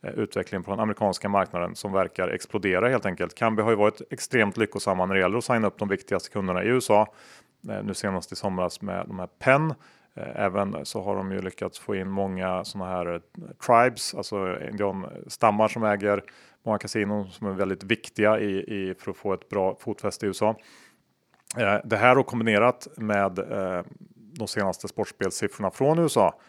[0.03, 3.35] utvecklingen på den amerikanska marknaden som verkar explodera helt enkelt.
[3.35, 6.63] Kambi har ju varit extremt lyckosamma när det gäller att signa upp de viktigaste kunderna
[6.63, 7.13] i USA.
[7.61, 9.73] Nu senast i somras med de här Penn.
[10.15, 13.21] Eh, även så har de ju lyckats få in många sådana här eh,
[13.65, 16.23] tribes, alltså eh, indianstammar som äger
[16.63, 20.27] många kasinon som är väldigt viktiga i, i för att få ett bra fotfäste i
[20.27, 20.55] USA.
[21.83, 23.39] Det här och kombinerat med
[24.33, 26.39] de senaste sportspelssiffrorna från USA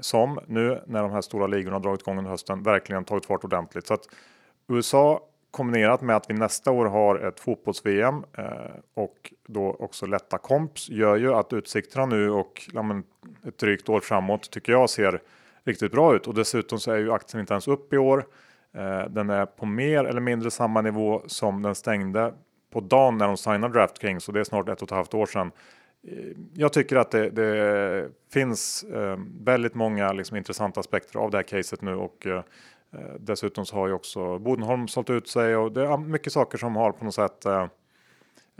[0.00, 3.86] som nu när de här stora ligorna dragit igång under hösten verkligen tagit fart ordentligt.
[3.86, 4.08] Så att
[4.68, 5.20] USA
[5.54, 8.44] kombinerat med att vi nästa år har ett fotbolls-VM eh,
[8.94, 13.04] och då också lätta komps gör ju att utsikterna nu och ja, men,
[13.46, 15.20] ett drygt år framåt tycker jag ser
[15.64, 18.26] riktigt bra ut och dessutom så är ju aktien inte ens upp i år.
[18.72, 22.34] Eh, den är på mer eller mindre samma nivå som den stängde
[22.72, 25.26] på dagen när de signade DraftKings och det är snart ett och ett halvt år
[25.26, 25.50] sedan.
[26.08, 31.38] Eh, jag tycker att det, det finns eh, väldigt många liksom, intressanta aspekter av det
[31.38, 32.42] här caset nu och eh,
[32.94, 36.58] Eh, dessutom så har ju också Bodenholm sålt ut sig och det är mycket saker
[36.58, 37.66] som har på något sätt eh,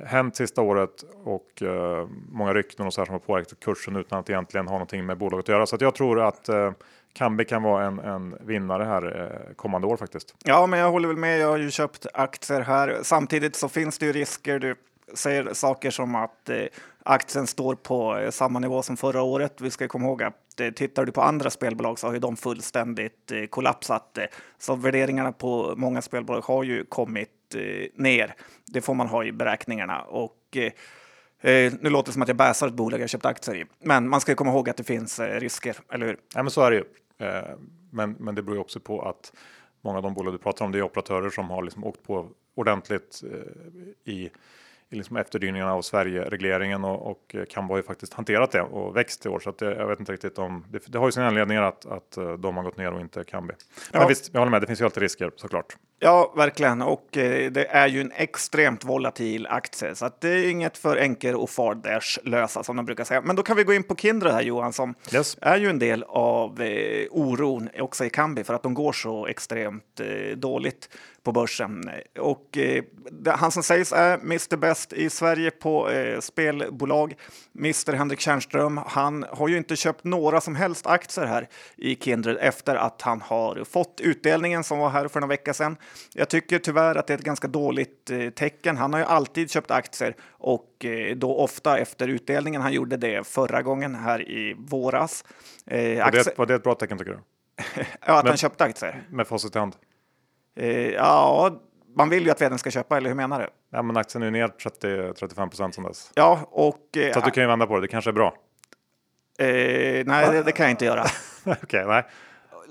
[0.02, 4.18] hänt sista året och eh, många rykten och så här som har påverkat kursen utan
[4.18, 5.66] att egentligen ha någonting med bolaget att göra.
[5.66, 6.72] Så att jag tror att eh,
[7.12, 10.34] Kambi kan vara en, en vinnare här eh, kommande år faktiskt.
[10.44, 11.38] Ja, men jag håller väl med.
[11.38, 12.98] Jag har ju köpt aktier här.
[13.02, 14.58] Samtidigt så finns det ju risker.
[14.58, 14.76] Du
[15.14, 16.56] säger saker som att eh,
[17.04, 19.60] aktien står på eh, samma nivå som förra året.
[19.60, 22.36] Vi ska komma ihåg att eh, tittar du på andra spelbolag så har ju de
[22.36, 24.18] fullständigt eh, kollapsat.
[24.58, 27.30] Så värderingarna på många spelbolag har ju kommit
[27.94, 28.34] ner.
[28.66, 30.02] Det får man ha i beräkningarna.
[30.02, 30.56] Och,
[31.42, 34.20] nu låter det som att jag bäsar ett bolag jag köpt aktier i, men man
[34.20, 36.16] ska komma ihåg att det finns risker, eller hur?
[36.34, 36.84] Ja, men så är det ju.
[37.90, 39.32] Men, men det beror ju också på att
[39.80, 42.28] många av de bolag du pratar om, det är operatörer som har liksom åkt på
[42.54, 43.22] ordentligt
[44.04, 44.30] i
[44.90, 49.28] liksom efterdyningarna av Sverige-regleringen och, och kan har ju faktiskt hanterat det och växt i
[49.28, 49.40] år.
[49.40, 51.86] Så att det, jag vet inte riktigt om det, det har ju sina anledningar att,
[51.86, 53.56] att eh, de har gått ner och inte kan bli.
[53.92, 54.08] Men ja.
[54.08, 55.76] visst, jag håller med, det finns ju alltid risker såklart.
[56.04, 56.82] Ja, verkligen.
[56.82, 61.34] Och eh, det är ju en extremt volatil aktie, så det är inget för enkel
[61.36, 61.50] och
[62.22, 63.20] lösa som de brukar säga.
[63.20, 65.36] Men då kan vi gå in på Kindred här Johan, som yes.
[65.40, 69.26] är ju en del av eh, oron också i Kambi för att de går så
[69.26, 70.88] extremt eh, dåligt
[71.24, 71.90] på börsen.
[72.18, 72.84] Och eh,
[73.26, 77.14] han som sägs är Mr Best i Sverige på eh, spelbolag,
[77.58, 82.36] Mr Henrik Tjärnström, han har ju inte köpt några som helst aktier här i Kindred
[82.40, 85.76] efter att han har fått utdelningen som var här för några veckor sedan.
[86.14, 88.76] Jag tycker tyvärr att det är ett ganska dåligt eh, tecken.
[88.76, 92.62] Han har ju alltid köpt aktier och eh, då ofta efter utdelningen.
[92.62, 95.24] Han gjorde det förra gången här i våras.
[95.66, 97.18] Eh, var, det, var det ett bra tecken tycker du?
[98.06, 99.02] ja, att med, han köpte aktier.
[99.10, 99.76] Med facit i hand?
[100.94, 101.60] Ja,
[101.96, 103.48] man vill ju att vdn ska köpa, eller hur menar du?
[103.70, 106.10] Ja, men aktien är ner 30-35 procent sedan dess.
[106.14, 106.96] Ja, och...
[106.96, 108.34] Eh, så du kan ju vända på det, det kanske är bra.
[109.38, 109.46] Eh,
[110.06, 111.04] nej, det, det, kan jag inte göra.
[111.44, 112.04] Okej, okay, nej.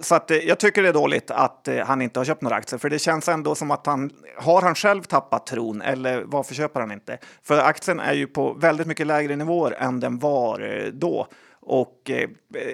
[0.02, 2.56] Så att, eh, jag tycker det är dåligt att eh, han inte har köpt några
[2.56, 6.56] aktier, för det känns ändå som att han har han själv tappat tron eller varför
[6.56, 7.18] köper han inte?
[7.44, 11.28] För aktien är ju på väldigt mycket lägre nivåer än den var eh, då.
[11.66, 12.30] Och eh,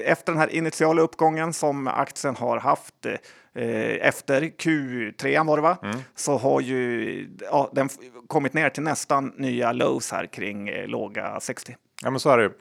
[0.06, 5.78] efter den här initiala uppgången som aktien har haft eh, efter Q3 var det va?
[5.84, 5.98] Mm.
[6.16, 7.90] Så har ju ja, den
[8.28, 11.76] kommit ner till nästan nya lows här kring eh, låga 60.
[12.02, 12.52] Ja men så är det ju.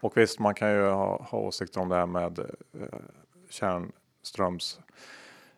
[0.00, 2.46] Och visst man kan ju ha, ha åsikter om det här med eh,
[4.22, 4.78] Kärnströms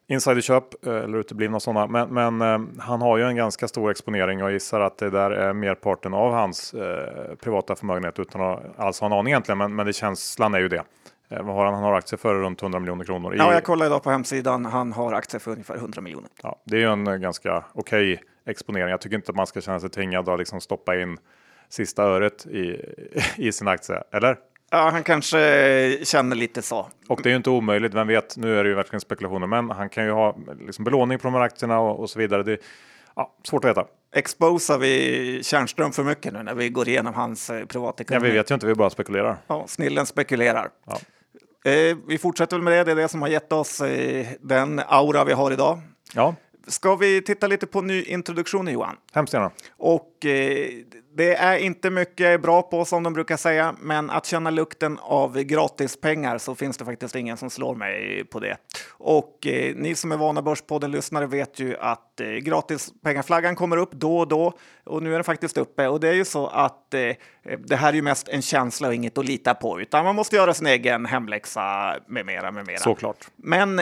[0.07, 1.87] insiderköp eh, eller uteblivna sådana.
[1.87, 5.11] Men, men eh, han har ju en ganska stor exponering och jag gissar att det
[5.11, 9.59] där är merparten av hans eh, privata förmögenhet utan att alls ha en aning egentligen.
[9.59, 10.83] Men, men det känslan är ju det.
[11.29, 11.75] Eh, vad har han?
[11.75, 13.35] Han har aktier för runt 100 miljoner kronor.
[13.39, 14.65] Ja, jag kollade idag på hemsidan.
[14.65, 16.31] Han har aktier för ungefär 100 miljoner.
[16.43, 18.91] Ja, det är ju en ganska okej okay exponering.
[18.91, 21.19] Jag tycker inte att man ska känna sig tvingad att liksom stoppa in
[21.69, 22.81] sista öret i,
[23.37, 24.39] i sin aktie, eller?
[24.71, 26.89] Ja, han kanske känner lite så.
[27.09, 29.71] Och det är ju inte omöjligt, vem vet, nu är det ju verkligen spekulationer, men
[29.71, 32.43] han kan ju ha liksom belåning på de här aktierna och, och så vidare.
[32.43, 32.59] Det,
[33.17, 33.87] ja, svårt att veta.
[34.15, 38.27] Exposar vi Tjärnström för mycket nu när vi går igenom hans eh, privatekonomi?
[38.27, 39.37] Ja, vi vet ju inte, vi bara spekulerar.
[39.47, 40.69] Ja, snillen spekulerar.
[40.87, 40.99] Ja.
[41.71, 42.85] Eh, vi fortsätter väl med det.
[42.85, 45.81] Det är det som har gett oss eh, den aura vi har idag.
[46.15, 46.35] Ja,
[46.67, 48.97] Ska vi titta lite på nyintroduktionen Johan?
[49.13, 49.51] hemskt gärna.
[49.77, 50.69] Och eh,
[51.17, 54.51] det är inte mycket jag är bra på som de brukar säga, men att känna
[54.51, 58.57] lukten av gratispengar så finns det faktiskt ingen som slår mig på det.
[58.91, 64.19] Och eh, ni som är vana Börspodden-lyssnare vet ju att eh, gratispengarflaggan kommer upp då
[64.19, 64.53] och då
[64.85, 65.89] och nu är den faktiskt uppe.
[65.89, 67.11] Och det är ju så att eh,
[67.59, 70.37] det här är ju mest en känsla och inget att lita på, utan man måste
[70.37, 72.79] göra sin egen hemläxa med mera, med mera.
[72.79, 73.29] Såklart.
[73.37, 73.81] Men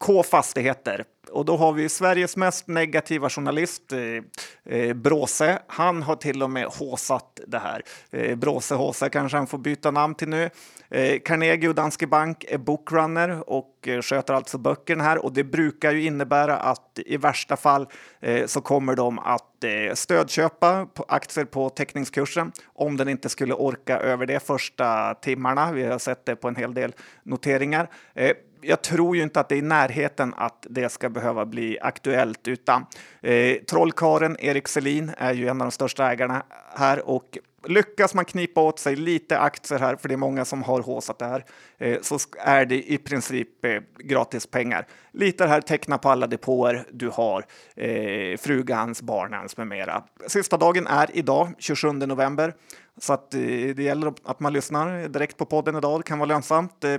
[0.00, 1.04] K Fastigheter.
[1.30, 5.58] Och då har vi Sveriges mest negativa journalist, eh, eh, Bråse.
[5.66, 7.82] Han har till och med håsat det här.
[8.10, 10.50] Eh, Bråse håsa kanske han får byta namn till nu.
[10.90, 15.24] Eh, Carnegie och Danske Bank är bookrunner och eh, sköter alltså böckerna här.
[15.24, 17.88] Och det brukar ju innebära att i värsta fall
[18.20, 23.54] eh, så kommer de att eh, stödköpa på aktier på teckningskursen om den inte skulle
[23.54, 25.72] orka över det första timmarna.
[25.72, 27.90] Vi har sett det på en hel del noteringar.
[28.14, 31.78] Eh, jag tror ju inte att det är i närheten att det ska behöva bli
[31.80, 32.86] aktuellt, utan
[33.20, 36.42] eh, trollkaren Erik Selin är ju en av de största ägarna
[36.74, 40.62] här och lyckas man knipa åt sig lite aktier här, för det är många som
[40.62, 41.44] har håsat det här,
[41.78, 44.86] eh, så är det i princip eh, gratis pengar.
[45.12, 47.44] Lite här, teckna på alla depåer du har,
[47.76, 50.04] eh, frugans, barnens med mera.
[50.26, 52.54] Sista dagen är idag, 27 november,
[52.98, 56.00] så att eh, det gäller att man lyssnar direkt på podden idag.
[56.00, 56.84] Det kan vara lönsamt.
[56.84, 56.96] Eh,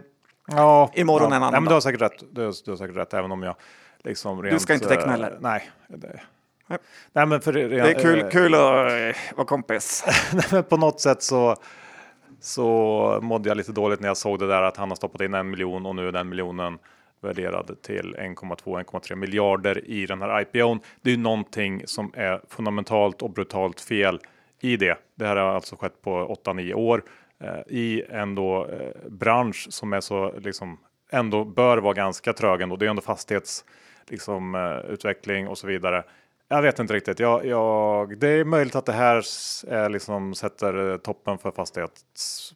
[0.52, 1.36] Eh, Ja, Imorgon ja.
[1.36, 2.24] en annan Nej, men du har säkert rätt.
[2.32, 3.56] Du har, du har säkert rätt, även om jag
[4.04, 5.38] liksom rent, ska inte teckna eh, heller?
[5.42, 5.70] Nej.
[5.88, 6.20] Det,
[6.68, 6.80] Nej.
[7.14, 10.06] nej, men för det är kul, eh, kul att eh, vara kompis.
[10.34, 11.56] Nej, men på något sätt så,
[12.40, 15.34] så mådde jag lite dåligt när jag såg det där att han har stoppat in
[15.34, 16.78] en miljon och nu är den miljonen
[17.22, 20.80] värderad till 1,2-1,3 miljarder i den här IPOn.
[21.02, 24.20] Det är ju någonting som är fundamentalt och brutalt fel
[24.62, 24.98] i det.
[25.16, 27.04] Det här har alltså skett på 8-9 år eh,
[27.67, 30.80] i en då, eh, bransch som är så liksom
[31.12, 32.75] ändå bör vara ganska trög ändå.
[32.75, 33.65] Det är ändå fastighets
[34.08, 36.04] liksom, eh, och så vidare.
[36.47, 37.19] Jag vet inte riktigt.
[37.19, 39.15] Jag, jag, det är möjligt att det här
[39.67, 42.54] är liksom sätter eh, toppen för fastighets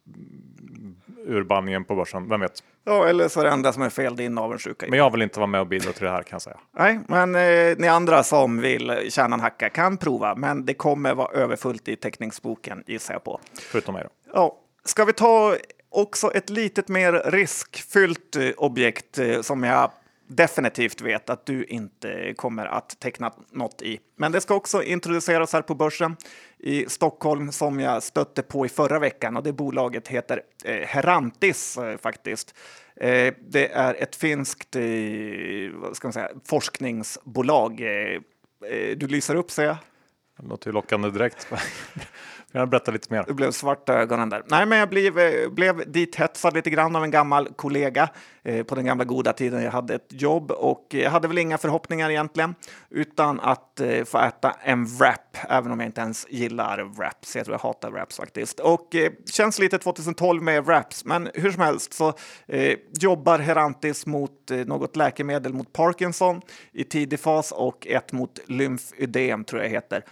[1.28, 2.30] urbanningen på börsen.
[2.30, 2.64] Vem vet?
[2.84, 4.86] Ja, eller så är det enda som är fel din avundsjuka.
[4.90, 6.58] Men jag vill inte vara med och bidra till det här kan jag säga.
[6.78, 11.16] Nej, men eh, ni andra som vill tjäna en hacka kan prova, men det kommer
[11.16, 13.40] vara överfullt i teckningsboken gissar jag på.
[13.72, 14.10] Förutom mig då.
[14.34, 15.58] Ja, ska vi ta
[15.90, 19.92] också ett litet mer riskfyllt eh, objekt eh, som jag
[20.28, 24.00] definitivt vet att du inte kommer att teckna något i.
[24.18, 26.16] Men det ska också introduceras här på börsen
[26.60, 31.78] i Stockholm som jag stötte på i förra veckan och det bolaget heter eh, Herantis
[32.02, 32.56] faktiskt.
[33.40, 34.76] Det är ett finskt
[35.94, 37.82] ska man säga, forskningsbolag.
[38.96, 39.78] Du lyser upp ser jag.
[40.38, 41.48] Det låter ju lockande direkt.
[42.56, 43.24] Kan jag berätta lite mer?
[43.28, 44.44] Det blev svarta ögonen där.
[44.46, 48.10] Nej, men jag blev, eh, blev dithetsad lite grann av en gammal kollega
[48.46, 51.38] Eh, på den gamla goda tiden jag hade ett jobb och eh, jag hade väl
[51.38, 52.56] inga förhoppningar egentligen
[52.90, 57.36] utan att eh, få äta en wrap, även om jag inte ens gillar wraps.
[57.36, 58.60] Jag tror jag hatar wraps faktiskt.
[58.60, 58.96] Och
[59.32, 62.14] känns lite 2012 med wraps, men hur som helst så
[63.00, 69.62] jobbar Herantis mot något läkemedel mot Parkinson i tidig fas och ett mot lymfödem tror
[69.62, 70.04] jag heter,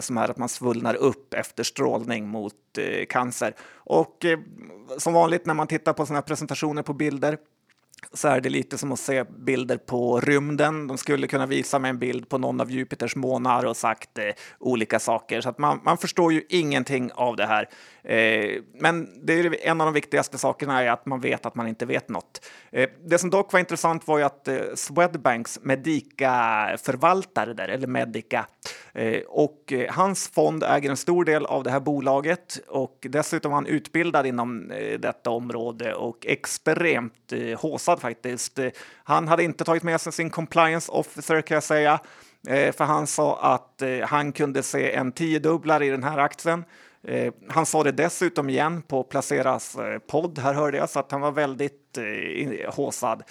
[0.00, 2.54] som är att man svullnar upp efter strålning mot
[3.08, 3.54] cancer.
[3.74, 4.24] Och
[4.98, 7.38] som vanligt när man tittar på sådana här presentationer på bilder
[8.12, 10.86] så är det lite som att se bilder på rymden.
[10.86, 14.24] De skulle kunna visa mig en bild på någon av Jupiters månar och sagt eh,
[14.58, 15.40] olika saker.
[15.40, 17.68] Så att man, man förstår ju ingenting av det här.
[18.04, 21.68] Eh, men det är en av de viktigaste sakerna är att man vet att man
[21.68, 22.46] inte vet något.
[22.72, 28.38] Eh, det som dock var intressant var ju att eh, Swedbanks Medica-förvaltare där, eller Medica,
[28.38, 28.44] eh,
[28.94, 33.50] Eh, och eh, hans fond äger en stor del av det här bolaget och dessutom
[33.50, 38.58] var han utbildad inom eh, detta område och extremt håsad faktiskt.
[39.04, 42.00] Han hade inte tagit med sig sin compliance officer kan jag säga,
[42.46, 46.64] för han sa att han kunde se en tiodubblare i den här aktien.
[47.48, 49.76] Han sa det dessutom igen på Placeras
[50.06, 51.98] podd, här hörde jag, så att han var väldigt
[52.68, 53.22] håsad.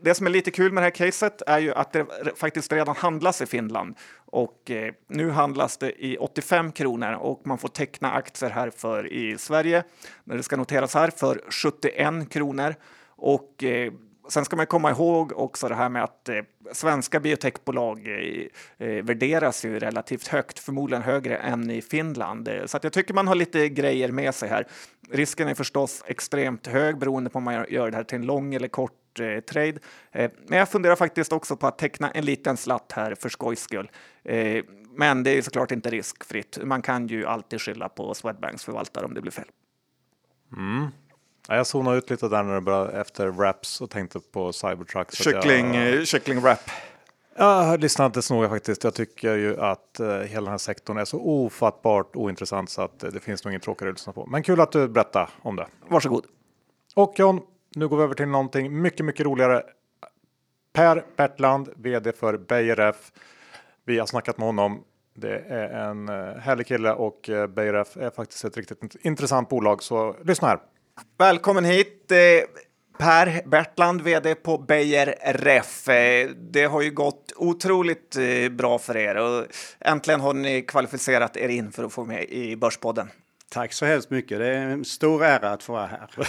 [0.00, 2.96] Det som är lite kul med det här caset är ju att det faktiskt redan
[2.96, 8.12] handlas i Finland och eh, nu handlas det i 85 kronor och man får teckna
[8.12, 9.84] aktier här för i Sverige
[10.24, 12.74] när det ska noteras här för 71 kronor
[13.16, 13.92] och eh,
[14.28, 16.36] Sen ska man komma ihåg också det här med att eh,
[16.72, 22.48] svenska biotechbolag eh, eh värderas ju relativt högt, förmodligen högre än i Finland.
[22.48, 24.66] Eh, så att jag tycker man har lite grejer med sig här.
[25.10, 28.54] Risken är förstås extremt hög beroende på om man gör det här till en lång
[28.54, 29.78] eller kort eh, trade.
[30.12, 33.60] Eh, men jag funderar faktiskt också på att teckna en liten slatt här för skojs
[33.60, 33.90] skull.
[34.24, 34.64] Eh,
[34.96, 36.58] men det är såklart inte riskfritt.
[36.64, 39.48] Man kan ju alltid skylla på Swedbanks förvaltare om det blir fel.
[41.48, 45.14] Ja, jag zonade ut lite där när det började efter Raps och tänkte på Cybertruck.
[45.14, 46.70] Kyckling, jag, eh, kyckling wrap.
[47.36, 48.84] Jag lyssnade inte så noga faktiskt.
[48.84, 53.04] Jag tycker ju att uh, hela den här sektorn är så ofattbart ointressant så att
[53.04, 54.26] uh, det finns nog ingen tråkigare att lyssna på.
[54.26, 55.66] Men kul att du berättar om det.
[55.88, 56.24] Varsågod.
[56.94, 57.40] Och John,
[57.76, 59.62] nu går vi över till någonting mycket, mycket roligare.
[60.72, 63.12] Per Bertland, vd för Beijer Ref.
[63.84, 64.84] Vi har snackat med honom.
[65.14, 69.48] Det är en eh, härlig kille och BRF Beijer Ref är faktiskt ett riktigt intressant
[69.48, 69.82] bolag.
[69.82, 70.58] Så lyssna här.
[71.18, 72.12] Välkommen hit.
[72.12, 72.16] Eh,
[72.98, 75.84] per Bertland, vd på Beijer Ref.
[76.36, 78.16] Det har ju gått otroligt
[78.50, 79.46] bra för er och
[79.80, 83.08] äntligen har ni kvalificerat er in för att få med i Börspodden.
[83.48, 84.38] Tack så hemskt mycket.
[84.38, 86.08] Det är en stor ära att få vara här.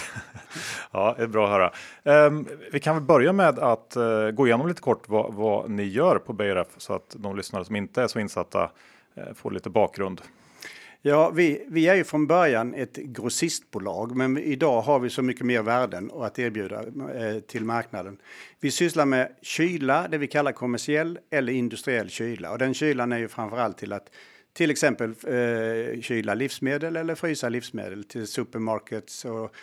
[0.92, 1.72] ja, det är bra att
[2.04, 2.26] höra.
[2.26, 5.84] Um, vi kan väl börja med att uh, gå igenom lite kort vad, vad ni
[5.84, 8.70] gör på Ref så att de lyssnare som inte är så insatta
[9.18, 10.20] uh, får lite bakgrund.
[11.08, 15.46] Ja, vi, vi är ju från början ett grossistbolag, men idag har vi så mycket
[15.46, 16.82] mer värden att erbjuda
[17.14, 18.18] eh, till marknaden.
[18.60, 22.52] Vi sysslar med kyla, det vi kallar kommersiell eller industriell kyla.
[22.52, 24.10] Och den kylan är ju framförallt till att
[24.56, 29.54] till exempel eh, kyla livsmedel eller frysa livsmedel till supermarkets och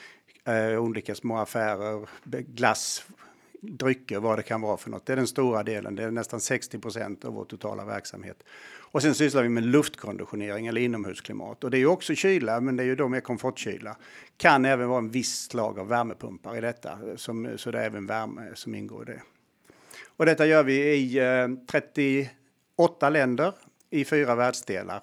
[0.51, 3.05] eh, olika små affärer, glass,
[3.61, 5.05] drycker, vad det kan vara för något.
[5.05, 8.43] Det är den stora delen, det är nästan 60 procent av vår totala verksamhet.
[8.79, 11.63] Och sen sysslar vi med luftkonditionering eller inomhusklimat.
[11.63, 13.97] Och det är ju också kyla, men det är ju då mer komfortkyla.
[14.37, 18.05] Kan även vara en viss slag av värmepumpar i detta, som, så det är även
[18.05, 19.21] värme som ingår i det.
[20.17, 23.53] Och detta gör vi i eh, 38 länder
[23.93, 25.01] i fyra världsdelar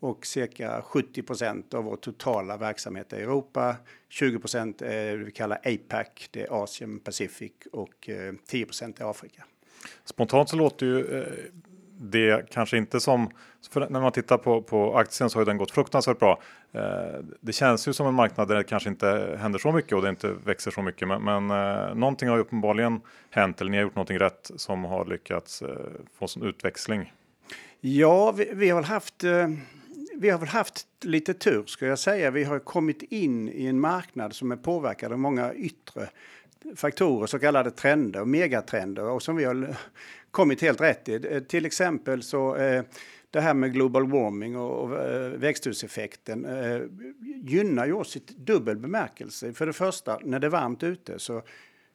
[0.00, 3.76] och cirka 70 procent av vår totala verksamhet är Europa.
[4.08, 9.00] 20 procent är det vi kallar APAC, det är Asien Pacific och eh, 10 procent
[9.00, 9.44] är Afrika.
[10.04, 11.24] Spontant så låter ju eh,
[12.00, 13.30] det kanske inte som,
[13.74, 16.42] när man tittar på, på aktien så har den gått fruktansvärt bra.
[16.72, 20.02] Eh, det känns ju som en marknad där det kanske inte händer så mycket och
[20.02, 21.08] det inte växer så mycket.
[21.08, 21.46] Men, men
[21.98, 23.00] någonting har ju uppenbarligen
[23.30, 25.62] hänt eller ni har gjort någonting rätt som har lyckats
[26.18, 27.12] få sån utväxling.
[27.82, 29.48] Ja, vi, vi, har haft eh,
[30.16, 32.30] vi har väl haft lite tur ska jag säga.
[32.30, 36.08] Vi har kommit in i en marknad som är påverkad av många yttre
[36.76, 39.76] faktorer, så kallade trender, megatrender och som vi har
[40.30, 41.26] kommit helt rätt i.
[41.30, 42.82] Eh, till exempel så eh,
[43.30, 44.92] det här med global warming och
[45.42, 46.46] växthuseffekten
[47.44, 49.52] gynnar ju oss i dubbel bemärkelse.
[49.52, 51.42] För det första, när det är varmt ute så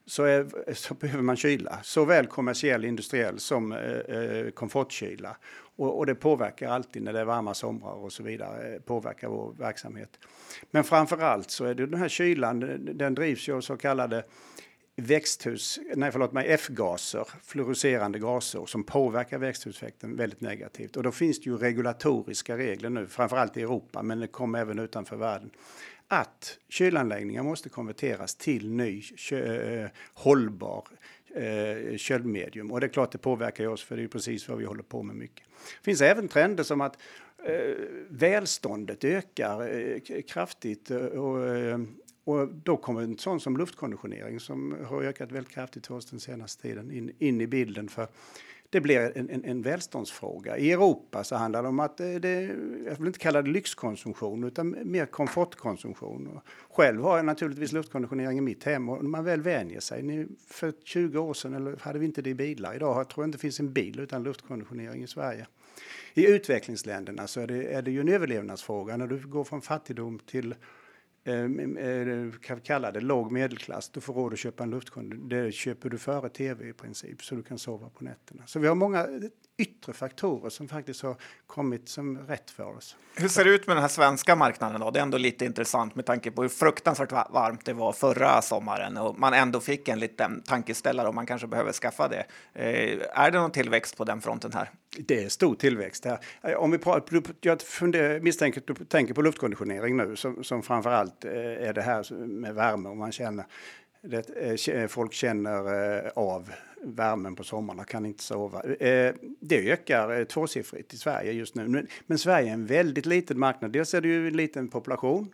[0.05, 5.37] så, är, så behöver man kyla, såväl kommersiell, industriell som eh, komfortkyla.
[5.75, 9.27] Och, och, det påverkar alltid när det är varma somrar och så vidare, eh, påverkar
[9.27, 10.19] vår verksamhet.
[10.71, 13.77] Men framför allt så är det den här kylan, eh, den drivs ju av så
[13.77, 14.23] kallade
[14.95, 20.97] växthus, nej förlåt mig, F-gaser, fluorescerande gaser som påverkar växthuseffekten väldigt negativt.
[20.97, 24.79] Och då finns det ju regulatoriska regler nu, framförallt i Europa, men det kommer även
[24.79, 25.51] utanför världen,
[26.07, 30.87] att kylanläggningar måste konverteras till ny kö, eh, hållbar
[31.35, 32.71] eh, köldmedium.
[32.71, 35.03] Och det är klart det påverkar oss för det är precis vad vi håller på
[35.03, 35.45] med mycket.
[35.79, 36.97] Det finns även trender som att
[37.45, 37.75] eh,
[38.09, 41.79] välståndet ökar eh, kraftigt eh, och, eh,
[42.23, 46.61] och då kommer en sån som luftkonditionering som har ökat väldigt kraftigt hos den senaste
[46.61, 47.89] tiden in, in i bilden.
[47.89, 48.07] för
[48.75, 50.57] det blir en, en, en välståndsfråga.
[50.57, 52.41] I Europa så handlar det om att eh, det,
[52.85, 56.39] jag vill inte kalla det lyxkonsumtion utan mer komfortkonsumtion.
[56.69, 60.03] Själv har jag naturligtvis luftkonditionering i mitt hem och man väl vänjer sig.
[60.03, 62.75] Ni, för 20 år sedan eller hade vi inte det i bilar.
[62.75, 65.47] Idag jag tror jag inte det finns en bil utan luftkonditionering i Sverige.
[66.13, 70.19] I utvecklingsländerna så är det, är det ju en överlevnadsfråga när du går från fattigdom
[70.19, 70.55] till
[71.27, 75.45] Eh, eh, kan kalla det låg medelklass, du får råd att köpa en luftkonditionering.
[75.45, 78.43] Det köper du före tv i princip så du kan sova på nätterna.
[78.45, 79.07] Så vi har många
[79.57, 81.15] yttre faktorer som faktiskt har
[81.47, 82.95] kommit som rätt för oss.
[83.15, 84.91] Hur ser det ut med den här svenska marknaden då?
[84.91, 88.97] Det är ändå lite intressant med tanke på hur fruktansvärt varmt det var förra sommaren
[88.97, 92.25] och man ändå fick en liten tankeställare om man kanske behöver skaffa det.
[92.53, 94.69] Eh, är det någon tillväxt på den fronten här?
[94.97, 96.19] Det är stor tillväxt här.
[96.41, 100.63] Eh, om vi pratar, jag funderar, misstänker att du tänker på luftkonditionering nu som, som
[100.63, 101.31] framför allt eh,
[101.67, 103.45] är det här med värme och man känner
[104.07, 106.51] det, eh, eh, folk känner eh, av
[106.83, 108.61] värmen på sommarna, kan inte sova.
[109.39, 111.87] Det ökar tvåsiffrigt i Sverige just nu.
[112.07, 113.71] Men Sverige är en väldigt liten marknad.
[113.71, 115.31] Dels är det ju en liten population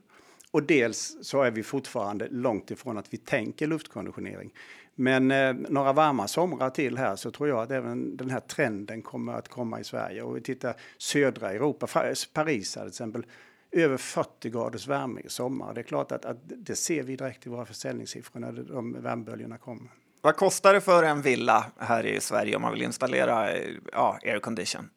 [0.52, 4.54] och dels så är vi fortfarande långt ifrån att vi tänker luftkonditionering.
[4.96, 9.02] Men eh, några varma somrar till här så tror jag att även den här trenden
[9.02, 10.24] kommer att komma i Sverige.
[10.24, 11.88] Och vi tittar södra Europa,
[12.34, 13.26] Paris till exempel,
[13.72, 15.74] över 40 graders värme i sommar.
[15.74, 19.58] Det är klart att, att det ser vi direkt i våra försäljningssiffror när de värmeböljorna
[19.58, 19.92] kommer.
[20.22, 23.58] Vad kostar det för en villa här i Sverige om man vill installera
[23.92, 24.90] ja, aircondition?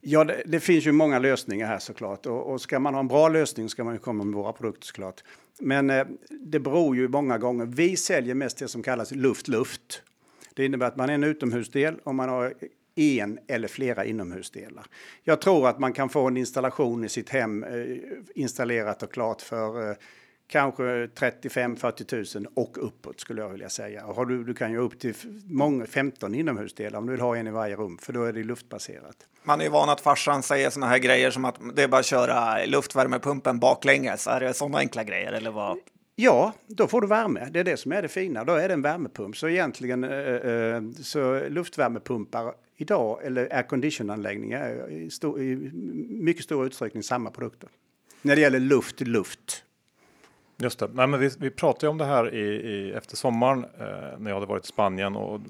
[0.00, 2.26] Ja, det, det, finns ju många lösningar här såklart.
[2.26, 4.86] Och, och ska man ha en bra lösning ska man ju komma med våra produkter
[4.86, 5.24] såklart.
[5.60, 7.66] Men eh, det beror ju många gånger.
[7.66, 10.02] Vi säljer mest det som kallas luft-luft.
[10.54, 12.54] Det innebär att man är en utomhusdel och man har
[12.94, 14.86] en eller flera inomhusdelar.
[15.22, 17.96] Jag tror att man kan få en installation i sitt hem eh,
[18.34, 19.96] installerat och klart för eh,
[20.46, 24.06] kanske 35 40 000 och uppåt skulle jag vilja säga.
[24.06, 25.14] Och har du, du kan ju upp till
[25.44, 28.44] många, 15 inomhusdelar om du vill ha en i varje rum, för då är det
[28.44, 29.16] luftbaserat.
[29.42, 32.00] Man är ju van att farsan säger såna här grejer som att det är bara
[32.00, 34.26] att köra luftvärmepumpen baklänges.
[34.26, 35.78] Är det sådana enkla grejer eller vad?
[36.16, 37.48] Ja, då får du värme.
[37.50, 38.44] Det är det som är det fina.
[38.44, 39.36] Då är det en värmepump.
[39.36, 45.70] Så egentligen äh, så luftvärmepumpar idag, eller airconditionanläggningar, i, stor, i
[46.08, 47.68] mycket stor utsträckning samma produkter.
[48.22, 49.64] När det gäller luft luft.
[50.56, 50.90] Just det.
[50.92, 54.34] Nej, men vi, vi pratade om det här i, i efter sommaren eh, när jag
[54.34, 55.40] hade varit i Spanien och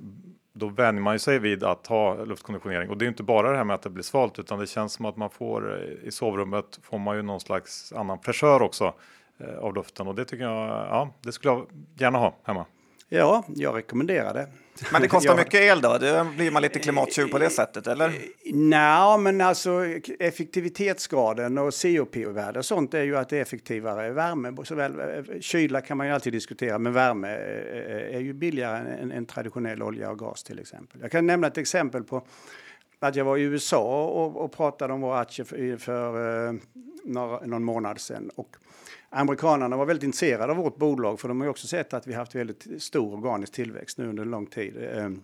[0.53, 3.65] då vänjer man sig vid att ha luftkonditionering och det är inte bara det här
[3.65, 6.81] med att det blir svalt utan det känns som att man får eh, i sovrummet
[6.83, 8.95] får man ju någon slags annan fräschör också
[9.39, 12.67] eh, av luften och det tycker jag, ja, det skulle jag gärna ha hemma.
[13.09, 14.49] Ja, jag rekommenderar det.
[14.93, 15.99] Men det kostar mycket el då?
[15.99, 18.13] Det blir man lite klimattjuv på det sättet eller?
[18.53, 19.85] Nej, men alltså
[20.19, 24.57] effektivitetsgraden och COP-värde och sånt är ju att det är effektivare värme.
[24.65, 24.93] Såväl,
[25.41, 27.29] kyla kan man ju alltid diskutera, men värme
[28.13, 31.01] är ju billigare än en traditionell olja och gas till exempel.
[31.01, 32.27] Jag kan nämna ett exempel på
[32.99, 36.59] att jag var i USA och, och pratade om våra aktier för, för
[37.05, 38.31] några, någon månad sedan.
[38.35, 38.57] Och
[39.15, 42.15] Amerikanerna var väldigt intresserade av vårt bolag för de har ju också sett att vi
[42.15, 44.89] haft väldigt stor organisk tillväxt nu under en lång tid.
[44.95, 45.21] Ehm,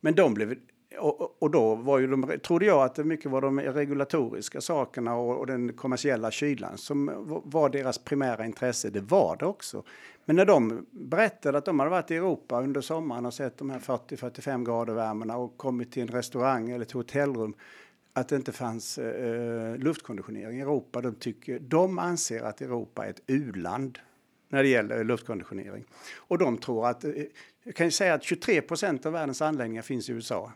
[0.00, 0.54] men de blev
[1.38, 5.38] och, då var ju de, trodde jag att det mycket var de regulatoriska sakerna och,
[5.38, 7.10] och, den kommersiella kylan som
[7.44, 8.90] var deras primära intresse.
[8.90, 9.82] Det var det också.
[10.24, 13.70] Men när de berättade att de hade varit i Europa under sommaren och sett de
[13.70, 17.54] här 40-45 grader värmena och kommit till en restaurang eller ett hotellrum
[18.12, 21.00] att det inte fanns eh, eh, luftkonditionering i Europa.
[21.00, 23.98] De, tycker, de anser att Europa är ett u-land
[24.48, 25.84] när det gäller eh, luftkonditionering.
[26.16, 27.12] Och de tror att, eh,
[27.62, 30.52] jag kan ju säga att 23 procent av världens anläggningar finns i USA.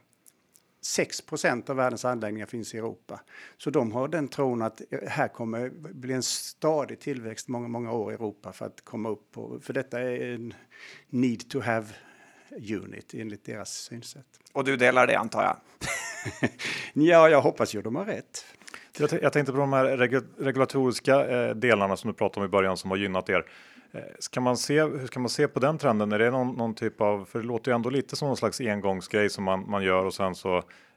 [0.81, 3.21] 6 procent av världens anläggningar finns i Europa.
[3.59, 8.13] Så de har den tron att här kommer bli en stadig tillväxt många, många år
[8.13, 10.55] i Europa för att komma upp på, för detta är en
[11.09, 11.87] need to have
[12.51, 14.27] unit enligt deras synsätt.
[14.53, 15.57] Och du delar det antar jag?
[16.93, 18.45] ja, jag hoppas ju de har rätt.
[19.23, 19.85] Jag, tänkte på de här
[20.39, 23.45] regulatoriska eh, delarna som du pratade om i början som har gynnat er.
[23.93, 26.13] Eh, ska man se, hur ska man se på den trenden?
[26.13, 28.61] Är det någon, någon, typ av, för det låter ju ändå lite som någon slags
[28.61, 30.57] engångsgrej som man, man gör och sen så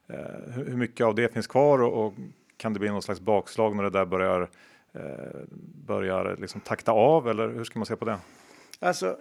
[0.10, 2.14] eh, hur mycket av det finns kvar och, och,
[2.58, 4.50] kan det bli någon slags bakslag när det där börjar,
[5.86, 8.18] börjar liksom takta av eller hur ska man se på det?
[8.80, 9.18] Alltså,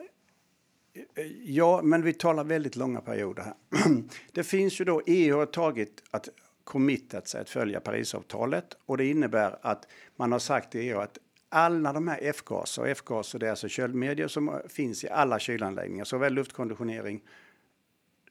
[1.15, 3.55] Eh, ja, men vi talar väldigt långa perioder här.
[4.33, 6.29] Det finns ju då, EU har tagit att
[6.65, 11.19] committat sig att följa Parisavtalet och det innebär att man har sagt i EU att
[11.49, 16.05] alla de här F-gaser, och F-gaser det är alltså köldmedier som finns i alla kylanläggningar,
[16.05, 17.23] såväl luftkonditionering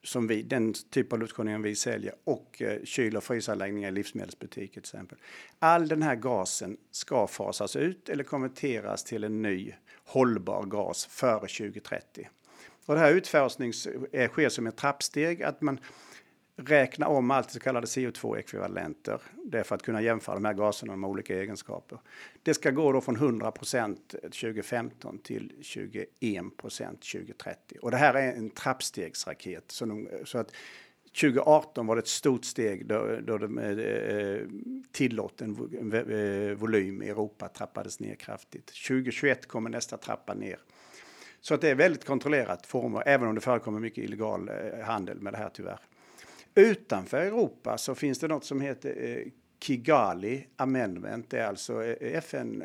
[0.04, 4.74] som vi, den typ av luftkonditionering vi säljer och eh, kyl och frysanläggningar i livsmedelsbutiker
[4.74, 5.18] till exempel.
[5.60, 9.74] All den här gasen ska fasas ut eller konverteras till en ny
[10.06, 12.30] hållbar gas före 2030.
[12.86, 13.72] Och det här utfasning
[14.12, 15.80] eh, sker som ett trappsteg, att man
[16.58, 19.22] räknar om allt så kallade CO2-ekvivalenter.
[19.46, 22.00] Det är för att kunna jämföra de här gaserna med olika egenskaper.
[22.44, 26.08] Det ska gå då från 100% 2015 till 21%
[26.62, 27.78] 2030.
[27.82, 29.72] Och det här är en trappstegsraket.
[29.72, 30.52] Så, de, så att
[31.22, 34.42] 2018 var det ett stort steg då, då de, eh, eh
[34.92, 35.50] tillåten
[35.94, 38.66] eh, volym i Europa trappades ner kraftigt.
[38.88, 40.60] 2021 kommer nästa trappa ner.
[41.48, 45.22] Så att det är väldigt kontrollerat former, även om det förekommer mycket illegal eh, handel
[45.22, 45.80] med det här tyvärr.
[46.56, 49.18] Utanför Europa så finns det något som heter eh,
[49.60, 51.30] Kigali Amendment.
[51.30, 52.64] Det är alltså eh, FN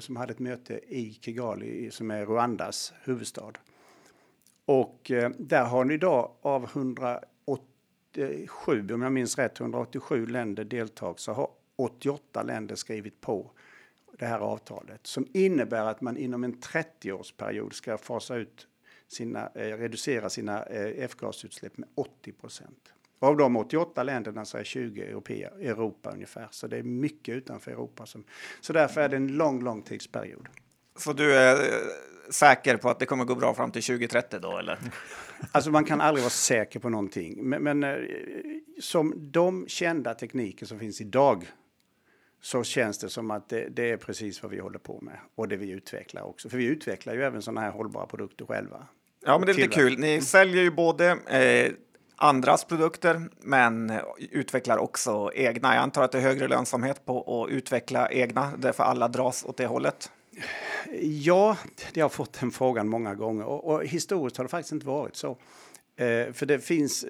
[0.00, 3.52] som hade ett möte i Kigali som är Rwandas huvudstad.
[4.64, 11.32] Och där har ni idag av 187, om jag minns rätt, 187 länder deltagit så
[11.32, 13.50] har 88 länder skrivit på
[14.18, 18.68] det här avtalet som innebär att man inom en 30-årsperiod ska fasa ut
[19.08, 22.92] sina, eh, reducera sina eh, F-gasutsläpp med 80 procent.
[23.18, 27.70] Av de 88 länderna så är 20 Europea, Europa ungefär, så det är mycket utanför
[27.70, 28.06] Europa.
[28.06, 28.24] Som,
[28.60, 30.48] så därför är det en lång, lång tidsperiod.
[30.96, 31.78] Så du är eh,
[32.30, 34.78] säker på att det kommer gå bra fram till 2030 då, eller?
[35.52, 37.96] Alltså man kan aldrig vara säker på någonting, men, men eh,
[38.80, 41.46] som de kända tekniker som finns idag
[42.44, 45.48] så känns det som att det, det, är precis vad vi håller på med och
[45.48, 46.48] det vi utvecklar också.
[46.48, 48.86] För vi utvecklar ju även sådana här hållbara produkter själva.
[49.26, 49.98] Ja, men det är lite kul.
[49.98, 51.72] Ni säljer ju både eh,
[52.16, 55.74] andras produkter, men utvecklar också egna.
[55.74, 59.56] Jag antar att det är högre lönsamhet på att utveckla egna, därför alla dras åt
[59.56, 60.10] det hållet.
[61.02, 61.56] Ja,
[61.92, 65.16] jag har fått den frågan många gånger och, och historiskt har det faktiskt inte varit
[65.16, 65.30] så.
[65.96, 67.04] Eh, för det finns,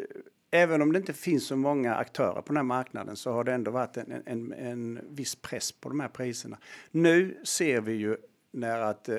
[0.55, 3.53] även om det inte finns så många aktörer på den här marknaden så har det
[3.53, 6.59] ändå varit en, en, en viss press på de här priserna.
[6.91, 8.17] Nu ser vi ju
[8.51, 9.17] när att, eh,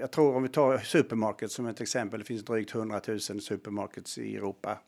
[0.00, 4.18] jag tror om vi tar supermarkets som ett exempel, det finns drygt 100 000 supermarkets
[4.18, 4.78] i Europa.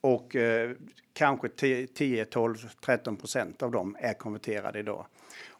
[0.00, 0.70] Och eh,
[1.12, 1.48] kanske
[1.94, 5.06] 10, 12, 13 procent av dem är konverterade idag.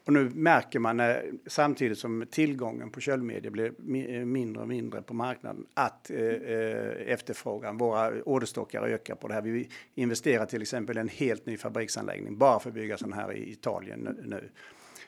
[0.05, 4.67] Och nu märker man när, samtidigt som tillgången på köldmedier blir mi eh, mindre och
[4.67, 9.41] mindre på marknaden att eh, eh, efterfrågan, våra orderstockar ökar på det här.
[9.41, 13.33] Vi investerar till exempel i en helt ny fabriksanläggning bara för att bygga sån här
[13.33, 14.49] i Italien nu.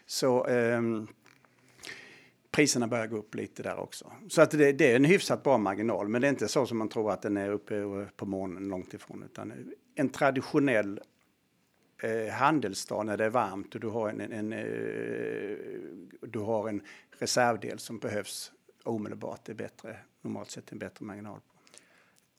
[0.06, 0.82] Så eh,
[2.52, 4.12] priserna börjar gå upp lite där också.
[4.30, 6.78] Så att det, det, är en hyfsat bra marginal, men det är inte så som
[6.78, 9.54] man tror att den är uppe eh, på månen långt ifrån, utan
[9.96, 11.00] en traditionell
[12.06, 15.58] eh, handelsdag när det är varmt och du har en, en, en eh,
[16.22, 16.82] du har en
[17.20, 18.52] reservdel som behövs
[18.84, 19.40] omedelbart.
[19.46, 21.40] Det är bättre, normalt sett en bättre marginal.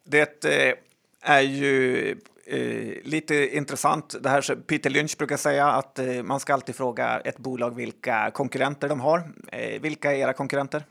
[0.04, 0.74] Det eh,
[1.20, 2.10] är ju
[2.44, 4.14] eh, lite intressant.
[4.22, 8.30] Det här Peter Lynch brukar säga att eh, man ska alltid fråga ett bolag vilka
[8.34, 9.32] konkurrenter de har.
[9.80, 10.84] Vilka är era konkurrenter?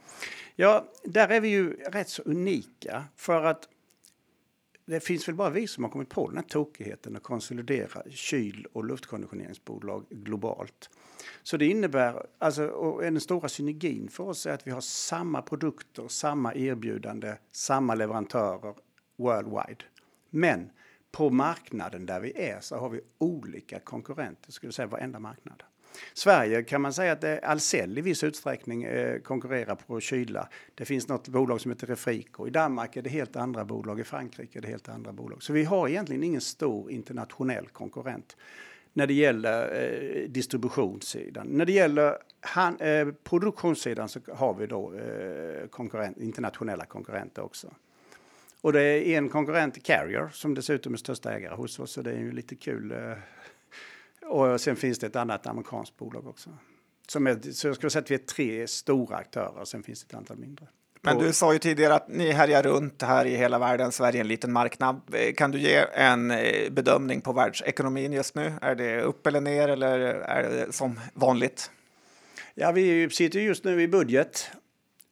[0.56, 3.68] Ja, där är vi ju rätt så unika för att
[4.86, 8.66] det finns väl bara vi som har kommit på den här tokigheten att konsolidera kyl
[8.72, 10.90] och luftkonditioneringsbolag globalt.
[11.42, 15.42] Så det innebär, alltså, och den stora synergin för oss är att vi har samma
[15.42, 18.74] produkter, samma erbjudande, samma leverantörer
[19.16, 19.84] worldwide.
[20.30, 20.70] Men
[21.12, 25.62] på marknaden där vi är så har vi olika konkurrenter, skulle jag säga varenda marknad.
[26.14, 30.48] Sverige kan man säga att Ahlsell i viss utsträckning eh, konkurrerar på kyla.
[30.74, 32.46] Det finns något bolag som heter Refrico.
[32.46, 35.42] I Danmark är det helt andra bolag, i Frankrike är det helt andra bolag.
[35.42, 38.36] Så vi har egentligen ingen stor internationell konkurrent
[38.92, 41.46] när det gäller eh, distributionssidan.
[41.46, 47.74] När det gäller han, eh, produktionssidan så har vi då eh, konkurrent, internationella konkurrenter också.
[48.60, 51.92] Och det är en konkurrent, Carrier, som dessutom är största ägare hos oss.
[51.92, 53.12] Så det är ju lite kul eh,
[54.28, 56.50] och sen finns det ett annat amerikanskt bolag också.
[57.08, 60.12] Som är, så jag skulle säga att vi är tre stora aktörer, sen finns det
[60.12, 60.66] ett antal mindre.
[61.02, 64.20] Men du sa ju tidigare att ni härjar runt här i hela världen, Sverige är
[64.20, 65.00] en liten marknad.
[65.36, 68.52] Kan du ge en eh, bedömning på världsekonomin just nu?
[68.62, 71.70] Är det upp eller ner eller är det som vanligt?
[72.54, 74.50] Ja, vi sitter just nu i budget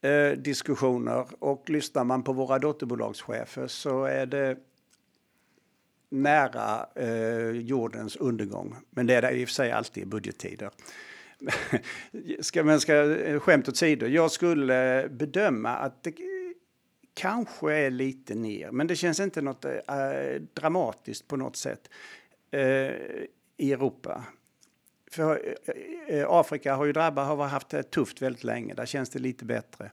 [0.02, 0.38] eh,
[1.38, 4.56] och lyssnar man på våra dotterbolagschefer så är det
[6.22, 8.76] nära eh, jordens undergång.
[8.90, 10.70] Men det är det i och för sig alltid i budgettider.
[12.40, 16.14] ska, men ska, eh, skämt åsido, jag skulle bedöma att det
[17.14, 19.72] kanske är lite ner, men det känns inte något eh,
[20.54, 21.90] dramatiskt på något sätt
[22.50, 22.60] eh,
[23.56, 24.24] i Europa.
[25.10, 25.54] För
[26.08, 28.74] eh, eh Afrika har ju drabbat, har haft det tufft väldigt länge.
[28.74, 29.90] Där känns det lite bättre.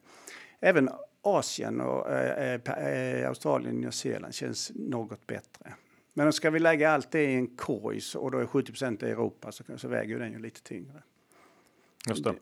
[0.60, 0.90] Även
[1.22, 5.74] Asien och eh, eh Australien och Nya Zeeland känns något bättre.
[6.14, 9.52] Men ska vi lägga allt det i en korg och då är 70% i Europa
[9.52, 11.04] så, så väger den ju lite tyngre.
[12.10, 12.36] Just det.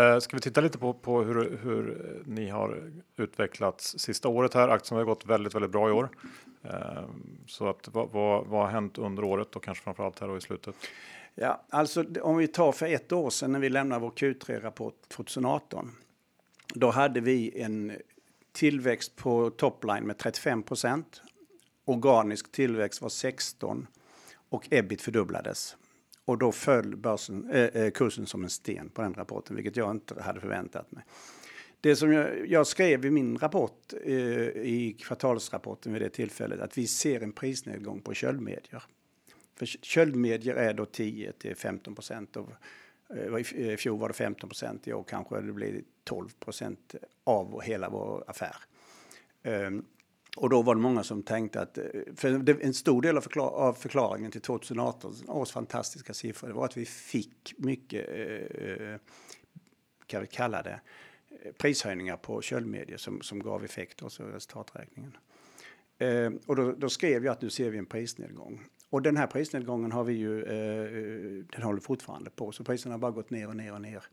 [0.00, 4.68] Uh, ska vi titta lite på, på hur, hur ni har utvecklats sista året här?
[4.68, 6.08] Aktien har gått väldigt, väldigt bra i år.
[6.64, 7.04] Uh,
[7.46, 10.74] så att, vad, vad, vad har hänt under året och kanske framförallt här i slutet?
[11.34, 15.90] Ja, alltså om vi tar för ett år sedan när vi lämnade vår Q3-rapport 2018.
[16.74, 17.92] Då hade vi en
[18.52, 21.22] tillväxt på topline med 35 procent
[21.84, 23.86] Organisk tillväxt var 16
[24.48, 25.76] och ebit fördubblades.
[26.24, 29.90] Och då föll börsen, eh, eh, kursen som en sten på den rapporten, vilket jag
[29.90, 31.04] inte hade förväntat mig.
[31.82, 36.78] Det som jag, jag skrev i min rapport, eh, i kvartalsrapporten vid det tillfället, att
[36.78, 38.82] vi ser en prisnedgång på köldmedier.
[39.56, 42.54] För köldmedier är då 10 till 15 procent av,
[43.16, 46.94] eh, i eh, fjol var det 15 procent, i år kanske det blir 12 procent
[47.24, 48.56] av hela vår affär.
[49.42, 49.84] Ehm,
[50.36, 51.84] och då var det många som tänkte att, eh,
[52.16, 56.64] för en stor del av, förklar, av förklaringen till 2018 års fantastiska siffror, det var
[56.64, 58.98] att vi fick mycket, eh, eh
[60.06, 60.80] kan vi kalla det,
[61.42, 65.16] eh, prishöjningar på köldmedier som, som gav effekt och så resultaträkningen.
[65.98, 68.60] Eh, och då, då, skrev jag att nu ser vi en prisnedgång.
[68.90, 72.98] Och den här prisnedgången har vi ju, eh, den håller fortfarande på, så priserna har
[72.98, 74.04] bara gått ner och ner och ner.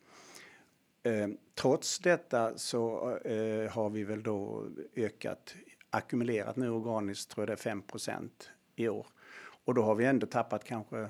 [1.03, 2.99] Eh, trots detta så
[3.71, 5.55] har vi väl då ökat
[5.89, 8.29] ackumulerat nu organiskt tror jag det är 5
[8.75, 9.07] i år.
[9.65, 11.09] Och då har vi ändå tappat kanske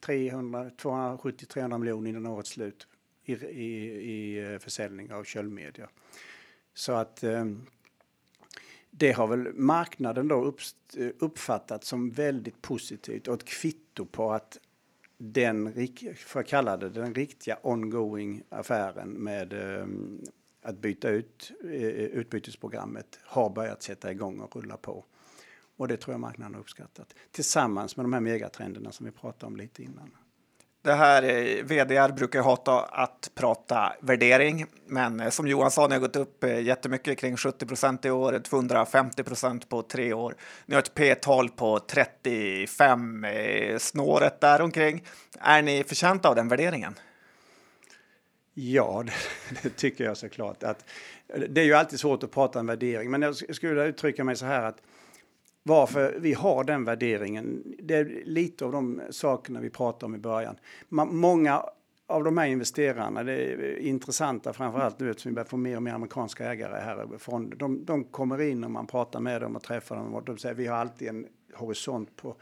[0.00, 2.86] 300, 270-300 miljoner innan årets slut
[3.24, 5.88] i, i, i eh, försäljning av köldmedier.
[6.74, 7.44] Så att eh,
[8.90, 10.54] det har väl marknaden då
[10.96, 14.58] eh, uppfattat som väldigt positivt och ett kvitto på att
[15.16, 19.86] den, för att kalla det den riktiga ongoing affären med eh,
[20.64, 25.04] att byta ut eh, utbytesprogrammet har börjat sätta igång och rulla på.
[25.76, 27.14] Och det tror jag marknaden har uppskattat.
[27.30, 30.10] Tillsammans med de här megatrenderna som vi pratade om lite innan.
[30.84, 35.86] Det här eh, VDR vd brukar hata att prata värdering, men eh, som Johan sa,
[35.86, 40.12] ni har gått upp eh, jättemycket, kring 70 procent i år, 250 procent på tre
[40.12, 40.36] år.
[40.66, 43.26] Ni har ett P-tal på 35,
[43.78, 45.04] snåret däromkring.
[45.40, 46.94] Är ni förtjänta av den värderingen?
[48.54, 49.04] Ja,
[49.62, 50.62] det, tycker jag såklart.
[50.62, 50.84] Att,
[51.48, 54.46] det är ju alltid svårt att prata om värdering, men jag skulle uttrycka mig så
[54.46, 54.82] här att
[55.62, 60.18] varför vi har den värderingen, det är lite av de sakerna vi pratade om i
[60.18, 60.56] början.
[60.88, 61.62] många
[62.06, 65.82] av de här investerarna, det är intressanta framförallt nu eftersom vi börjar få mer och
[65.82, 67.06] mer amerikanska ägare här.
[67.56, 70.54] De, de kommer in och man pratar med dem och träffar dem och de säger
[70.54, 72.36] vi har alltid en horisont på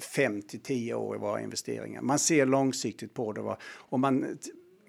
[0.00, 2.02] 5 till 10 år i våra investeringar.
[2.02, 3.42] Man ser långsiktigt på det.
[3.42, 3.56] Va?
[3.64, 4.38] Och man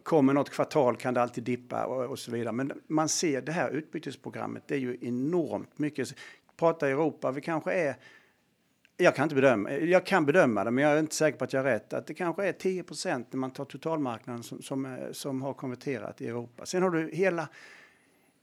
[0.03, 2.51] kommer något kvartal kan det alltid dippa och, och, så vidare.
[2.51, 6.15] Men man ser det här utbytesprogrammet, det är ju enormt mycket
[6.57, 7.95] prata Europa, vi kanske är
[8.97, 11.53] jag kan inte bedöma, jag kan bedöma det, men jag är inte säker på att
[11.53, 11.93] jag har rätt.
[11.93, 16.21] Att det kanske är 10 när man tar totalmarknaden som, som, eh, som, har konverterat
[16.21, 16.65] i Europa.
[16.65, 17.47] Sen har du hela,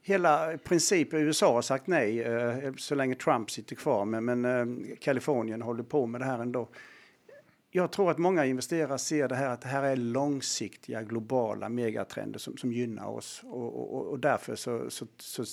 [0.02, 4.96] hela princip, USA har sagt nej eh, så länge Trump sitter kvar, men, men eh,
[5.00, 6.68] Kalifornien håller på med det här ändå.
[7.72, 12.38] Jag tror att många investerare ser det här att det här är långsiktiga globala megatrender
[12.38, 15.44] som, som gynnar oss och, och, och därför så, så, så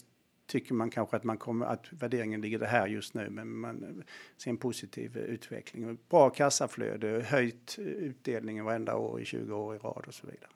[0.47, 4.03] tycker man kanske att, man kommer, att värderingen ligger det här just nu, men man
[4.37, 5.97] ser en positiv utveckling.
[6.09, 10.49] Bra kassaflöde, höjt utdelningen varenda år i 20 år i rad och så vidare.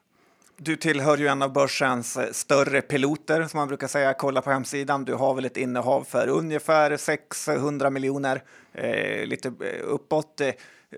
[0.57, 4.14] Du tillhör ju en av börsens större piloter som man brukar säga.
[4.14, 5.05] Kolla på hemsidan.
[5.05, 8.43] Du har väl ett innehav för ungefär 600 miljoner,
[8.74, 10.41] eh, lite eh, uppåt.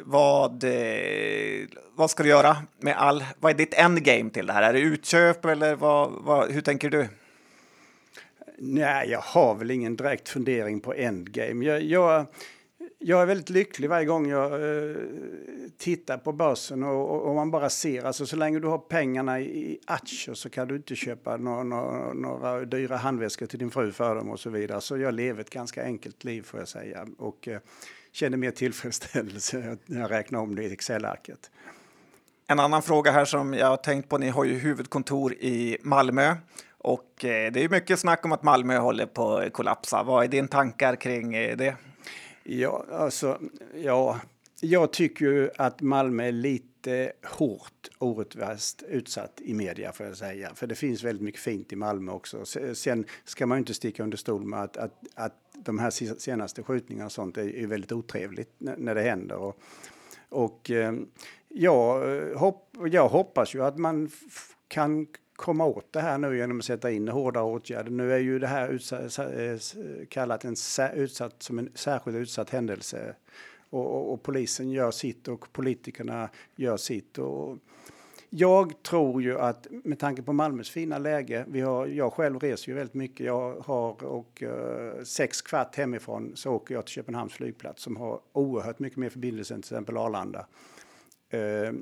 [0.01, 3.23] Vad, eh, vad ska du göra med all?
[3.39, 4.61] Vad är ditt endgame till det här?
[4.61, 7.07] Är det utköp eller vad, vad, hur tänker du?
[8.57, 11.65] Nej, jag har väl ingen direkt fundering på endgame.
[11.65, 12.25] Jag, jag,
[12.99, 14.95] jag är väldigt lycklig varje gång jag eh,
[15.77, 19.39] tittar på börsen och, och, och, man bara ser, alltså så länge du har pengarna
[19.39, 23.91] i aktier så kan du inte köpa några, några, några dyra handväskor till din fru
[23.91, 24.81] för dem och så vidare.
[24.81, 27.59] Så jag lever ett ganska enkelt liv får jag säga och eh,
[28.13, 31.51] känner mer tillfredsställelse när jag räknar om det i Excel-arket.
[32.47, 36.35] En annan fråga här som jag har tänkt på, ni har ju huvudkontor i Malmö
[36.77, 40.03] och eh, det är mycket snack om att Malmö håller på att kollapsa.
[40.03, 41.75] Vad är din tankar kring eh, det?
[42.43, 43.39] Ja, alltså,
[43.75, 44.19] ja,
[44.63, 50.51] jag tycker ju att Malmö är lite hårt orättvist utsatt i media får jag säga.
[50.55, 52.45] För det finns väldigt mycket fint i Malmö också.
[52.73, 56.63] Sen ska man ju inte sticka under stol med att, att, att de här senaste
[56.63, 59.35] skjutningarna och sånt är, är väldigt otrevligt när det händer.
[59.35, 59.59] Och,
[60.29, 61.07] och ehm,
[61.49, 64.11] ja, eh, hopp, jag hoppas ju att man
[64.67, 67.91] kan komma åt det här nu genom att sätta in hårdare åtgärder.
[67.91, 69.57] Nu är ju det här utsatt, eh,
[70.09, 70.55] kallat en
[70.95, 73.15] utsatt, som en särskilt utsatt händelse.
[73.73, 77.17] Och, och, och, polisen gör sitt och politikerna gör sitt.
[77.17, 77.57] Och
[78.29, 82.69] jag tror ju att med tanke på Malmös fina läge, vi har, jag själv reser
[82.69, 87.33] ju väldigt mycket, jag har och uh, sex kvart hemifrån så åker jag till Köpenhamns
[87.33, 90.45] flygplats som har oerhört mycket mer förbindelse än till exempel Arlanda.
[91.33, 91.79] Uh,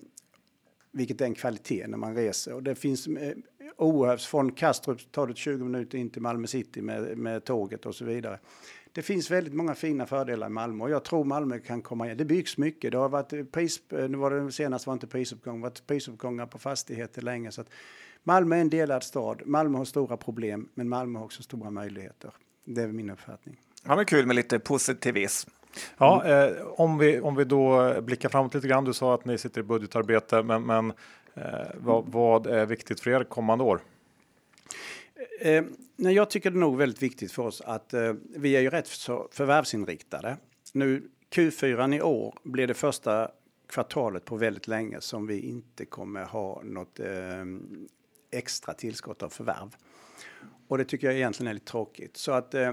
[0.92, 2.54] vilket är en kvalitet när man reser.
[2.54, 3.34] Och det finns eh,
[3.78, 7.96] oerhört, från Kastrup tar det 20 minuter in till Malmö city med, med tåget och
[7.96, 8.40] så vidare.
[8.94, 12.18] Det finns väldigt många fina fördelar i Malmö och jag tror Malmö kan komma igen.
[12.18, 12.92] Det byggs mycket.
[12.92, 16.46] Det har varit pris, nu var det senast var inte prisuppgång, det har varit prisuppgångar
[16.46, 17.52] på fastigheter länge.
[17.52, 17.68] Så att
[18.24, 19.42] Malmö är en delad stad.
[19.46, 22.32] Malmö har stora problem, men Malmö har också stora möjligheter.
[22.66, 23.60] Det är min uppfattning.
[23.86, 25.50] Ja, men kul med lite positivism.
[25.98, 28.84] Ja, eh, om, vi, om vi då blickar framåt lite grann.
[28.84, 30.94] Du sa att ni sitter i budgetarbete, men, men
[31.34, 31.44] eh,
[31.78, 33.82] vad, vad, är viktigt för er kommande år?
[35.40, 35.64] Eh,
[35.96, 38.70] nej, jag tycker det är nog väldigt viktigt för oss att eh, vi är ju
[38.70, 40.38] rätt så förvärvsinriktade.
[40.74, 43.32] Nu Q4 i år blir det första
[43.68, 47.46] kvartalet på väldigt länge som vi inte kommer ha något eh,
[48.32, 49.76] extra tillskott av förvärv.
[50.68, 52.18] Och det tycker jag egentligen är lite tråkigt.
[52.18, 52.72] Så att eh,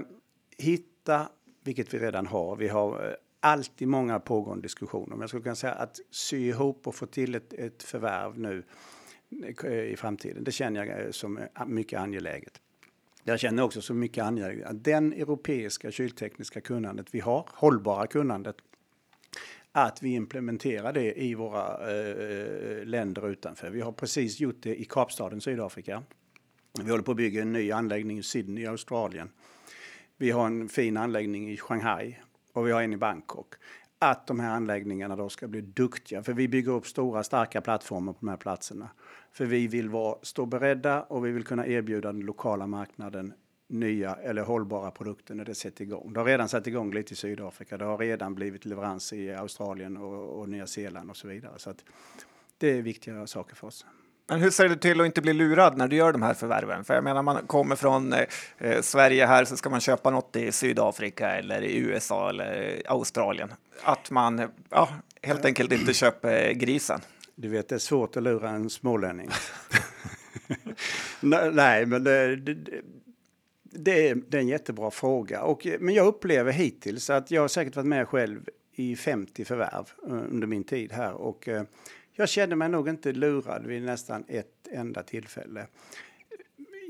[0.57, 1.29] hitta
[1.63, 2.55] vilket vi redan har.
[2.55, 5.09] Vi har eh, alltid många pågående diskussioner.
[5.09, 8.63] Men jag skulle kunna säga att sy ihop och få till ett, ett förvärv nu
[9.89, 12.61] i framtiden, det känner jag eh, som eh, mycket angeläget.
[13.23, 18.55] Jag känner också som mycket angeläget att den europeiska kyltekniska kunnandet vi har, hållbara kunnandet,
[19.71, 23.69] att vi implementerar det i våra eh, eh länder utanför.
[23.69, 26.03] Vi har precis gjort det i Kapstaden, Sydafrika.
[26.83, 29.29] Vi håller på att bygga en ny anläggning i Sydney, Australien.
[30.17, 32.19] Vi har en fin anläggning i Shanghai
[32.53, 33.53] och vi har en i Bangkok.
[33.99, 38.13] Att de här anläggningarna då ska bli duktiga, för vi bygger upp stora starka plattformar
[38.13, 38.89] på de här platserna.
[39.31, 43.33] För vi vill vara, stå beredda och vi vill kunna erbjuda den lokala marknaden
[43.69, 46.13] nya eller hållbara produkter när det sätter igång.
[46.13, 47.77] Det har redan satt igång lite i Sydafrika.
[47.77, 51.53] Det har redan blivit leverans i Australien och, och Nya Zeeland och så vidare.
[51.57, 51.83] Så att
[52.57, 53.85] det är viktiga saker för oss.
[54.29, 56.83] Men hur ser du till att inte bli lurad när du gör de här förvärven?
[56.83, 58.25] För jag menar, man kommer från eh,
[58.57, 63.53] eh Sverige här så ska man köpa något i Sydafrika eller i USA eller Australien.
[63.83, 64.89] Att man ja,
[65.21, 67.01] helt enkelt inte köper grisen.
[67.41, 69.29] Du vet, det är svårt att lura en smålänning.
[71.53, 72.53] Nej, men det, det,
[73.63, 75.41] det, är, det är en jättebra fråga.
[75.41, 79.91] Och, men jag upplever hittills att jag har säkert varit med själv i 50 förvärv
[80.07, 81.13] eh, under min tid här.
[81.13, 81.63] Och eh,
[82.13, 85.67] jag känner mig nog inte lurad vid nästan ett enda tillfälle.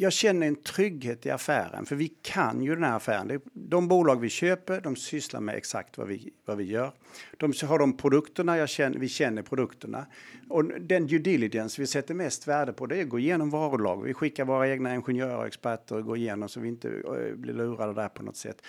[0.01, 3.41] Jag känner en trygghet i affären, för vi kan ju den här affären.
[3.53, 6.91] De bolag vi köper, de sysslar med exakt vad vi, vad vi gör.
[7.37, 10.05] De har de produkterna, jag känner, vi känner produkterna.
[10.49, 14.03] Och den due diligence vi sätter mest värde på, det är att gå igenom varulag.
[14.03, 17.53] Vi skickar våra egna ingenjörer och experter och går igenom så vi inte eh, blir
[17.53, 18.61] lurade där på något sätt.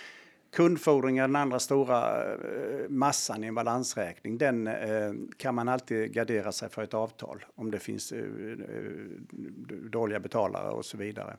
[0.50, 6.52] Kundfordringar, den andra stora eh, massan i en balansräkning, den eh, kan man alltid gardera
[6.52, 8.24] sig för ett avtal om det finns eh,
[9.90, 11.36] dåliga betalare och så vidare.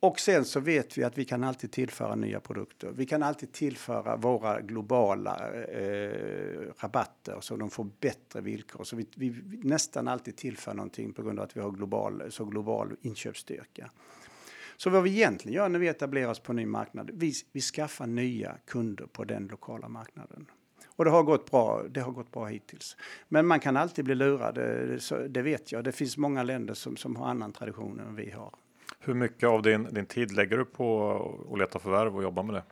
[0.00, 2.92] Och sen så vet vi att vi kan alltid tillföra nya produkter.
[2.94, 6.10] Vi kan alltid tillföra våra globala eh,
[6.78, 8.84] rabatter så de får bättre villkor.
[8.84, 12.44] Så vi, vi, nästan alltid tillför någonting på grund av att vi har global, så
[12.44, 13.90] global inköpsstyrka.
[14.82, 17.60] Så vad vi egentligen gör när vi etablerar oss på en ny marknad, vi, vi
[17.60, 20.46] skaffar nya kunder på den lokala marknaden.
[20.86, 22.96] Och det har gått bra, det har gått bra hittills.
[23.28, 25.84] Men man kan alltid bli lurad, eh, det, det vet jag.
[25.84, 28.54] Det finns många länder som, som har annan tradition än vi har.
[29.00, 31.12] Hur mycket av din, din tid lägger du på
[31.52, 32.62] att leta förvärv och jobba med det?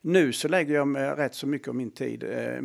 [0.00, 2.24] Nu så lägger jag rätt så mycket av min tid.
[2.24, 2.62] Eh,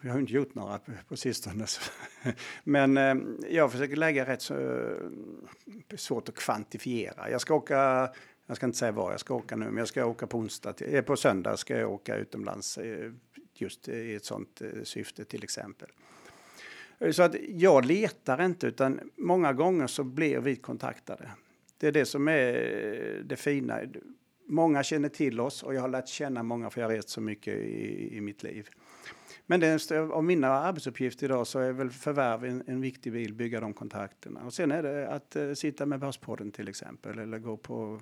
[0.00, 1.66] jag har inte gjort några på sistone.
[2.64, 3.14] Men eh,
[3.50, 7.30] jag försöker lägga rätt så eh, svårt att kvantifiera.
[7.30, 8.10] Jag ska åka,
[8.46, 10.74] jag ska inte säga var jag ska åka nu, men jag ska åka på onsdag,
[11.06, 12.78] på söndag ska jag åka utomlands
[13.54, 15.88] just i ett sånt syfte till exempel.
[17.10, 21.30] Så att jag letar inte, utan många gånger så blir vi kontaktade.
[21.78, 23.80] Det är det som är det fina
[24.48, 27.20] många känner till oss och jag har lärt känna många för jag har rest så
[27.20, 28.68] mycket i, i mitt liv.
[29.46, 33.60] Men det, av mina arbetsuppgifter idag så är väl förvärv en, en viktig bil, bygga
[33.60, 34.40] de kontakterna.
[34.40, 38.00] Och sen är det att uh, sitta med Börspodden till exempel eller gå på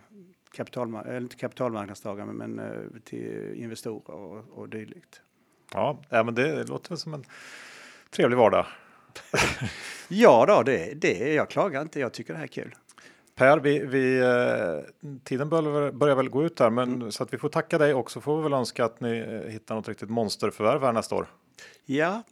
[0.53, 5.21] kapitalma eller inte kapitalmarknadsdagar men uh, till investorer och, och dylikt.
[5.73, 7.25] Ja, ja, men det låter väl som en
[8.11, 8.67] trevlig vardag.
[10.09, 12.01] ja då, det, det, jag klagar inte.
[12.01, 12.75] Jag tycker det här är kul.
[13.39, 17.13] Per, vi, vi, eh, tiden börjar, börjar väl gå ut här, men mm.
[17.13, 19.51] så att vi får tacka dig och så får vi väl önska att ni eh,
[19.53, 21.27] hittar något riktigt monsterförvärv här nästa år.
[21.85, 22.23] Ja,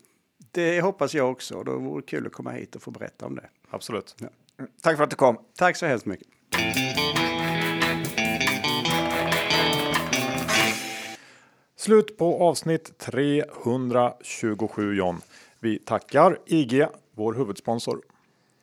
[0.51, 1.63] det hoppas jag också.
[1.63, 3.49] Då vore det kul att komma hit och få berätta om det.
[3.71, 4.17] Absolut.
[4.19, 4.29] Ja.
[4.83, 5.39] Tack för att du kom.
[5.59, 6.29] Tack så hemskt mycket.
[11.77, 15.21] Slut på avsnitt 327 John.
[15.61, 18.01] Vi tackar IG, vår huvudsponsor.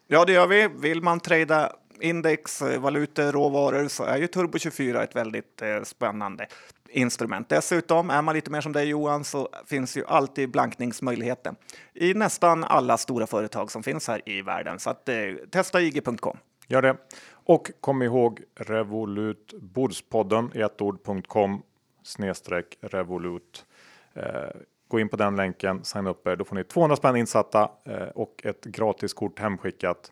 [0.07, 0.67] Ja, det gör vi.
[0.67, 5.83] Vill man trada index, eh, valutor, råvaror så är ju Turbo 24 ett väldigt eh,
[5.83, 6.47] spännande
[6.89, 7.49] instrument.
[7.49, 11.55] Dessutom, är man lite mer som dig Johan, så finns ju alltid blankningsmöjligheten
[11.93, 14.79] i nästan alla stora företag som finns här i världen.
[14.79, 15.15] Så att, eh,
[15.51, 16.37] testa IG.com.
[16.67, 16.97] Gör det.
[17.31, 21.61] Och kom ihåg Revolut Bordspodden i ett ord.com
[22.03, 23.65] snedstreck Revolut.
[24.13, 24.23] Eh,
[24.87, 26.35] gå in på den länken, signa upp er.
[26.35, 30.11] Då får ni 200 spänn insatta eh, och ett gratis kort hemskickat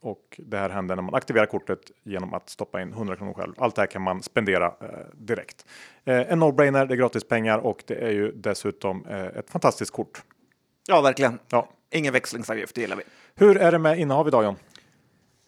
[0.00, 3.52] och det här händer när man aktiverar kortet genom att stoppa in 100 kronor själv.
[3.58, 5.66] Allt det här kan man spendera eh, direkt.
[6.04, 10.22] Eh, en no-brainer, det är gratis pengar och det är ju dessutom ett fantastiskt kort.
[10.88, 11.38] Ja, verkligen.
[11.48, 11.68] Ja.
[11.90, 13.02] Ingen växlingsavgift, det gillar vi.
[13.34, 14.56] Hur är det med innehav idag John?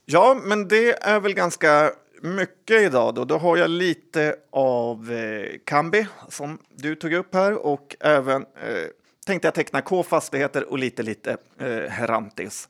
[0.04, 1.92] Ja, men det är väl ganska
[2.22, 3.24] mycket idag då.
[3.24, 8.88] Då har jag lite av eh, Kambi som du tog upp här och även eh,
[9.26, 12.68] tänkte jag teckna K-fastigheter och lite lite eh, Herantis.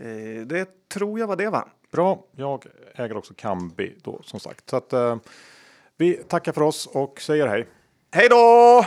[0.00, 1.68] Eh, det tror jag var det va?
[1.92, 4.70] Bra, jag äger också Kambi då som sagt.
[4.70, 5.16] Så att eh,
[5.96, 7.66] vi tackar för oss och säger hej.
[8.10, 8.84] Hej då!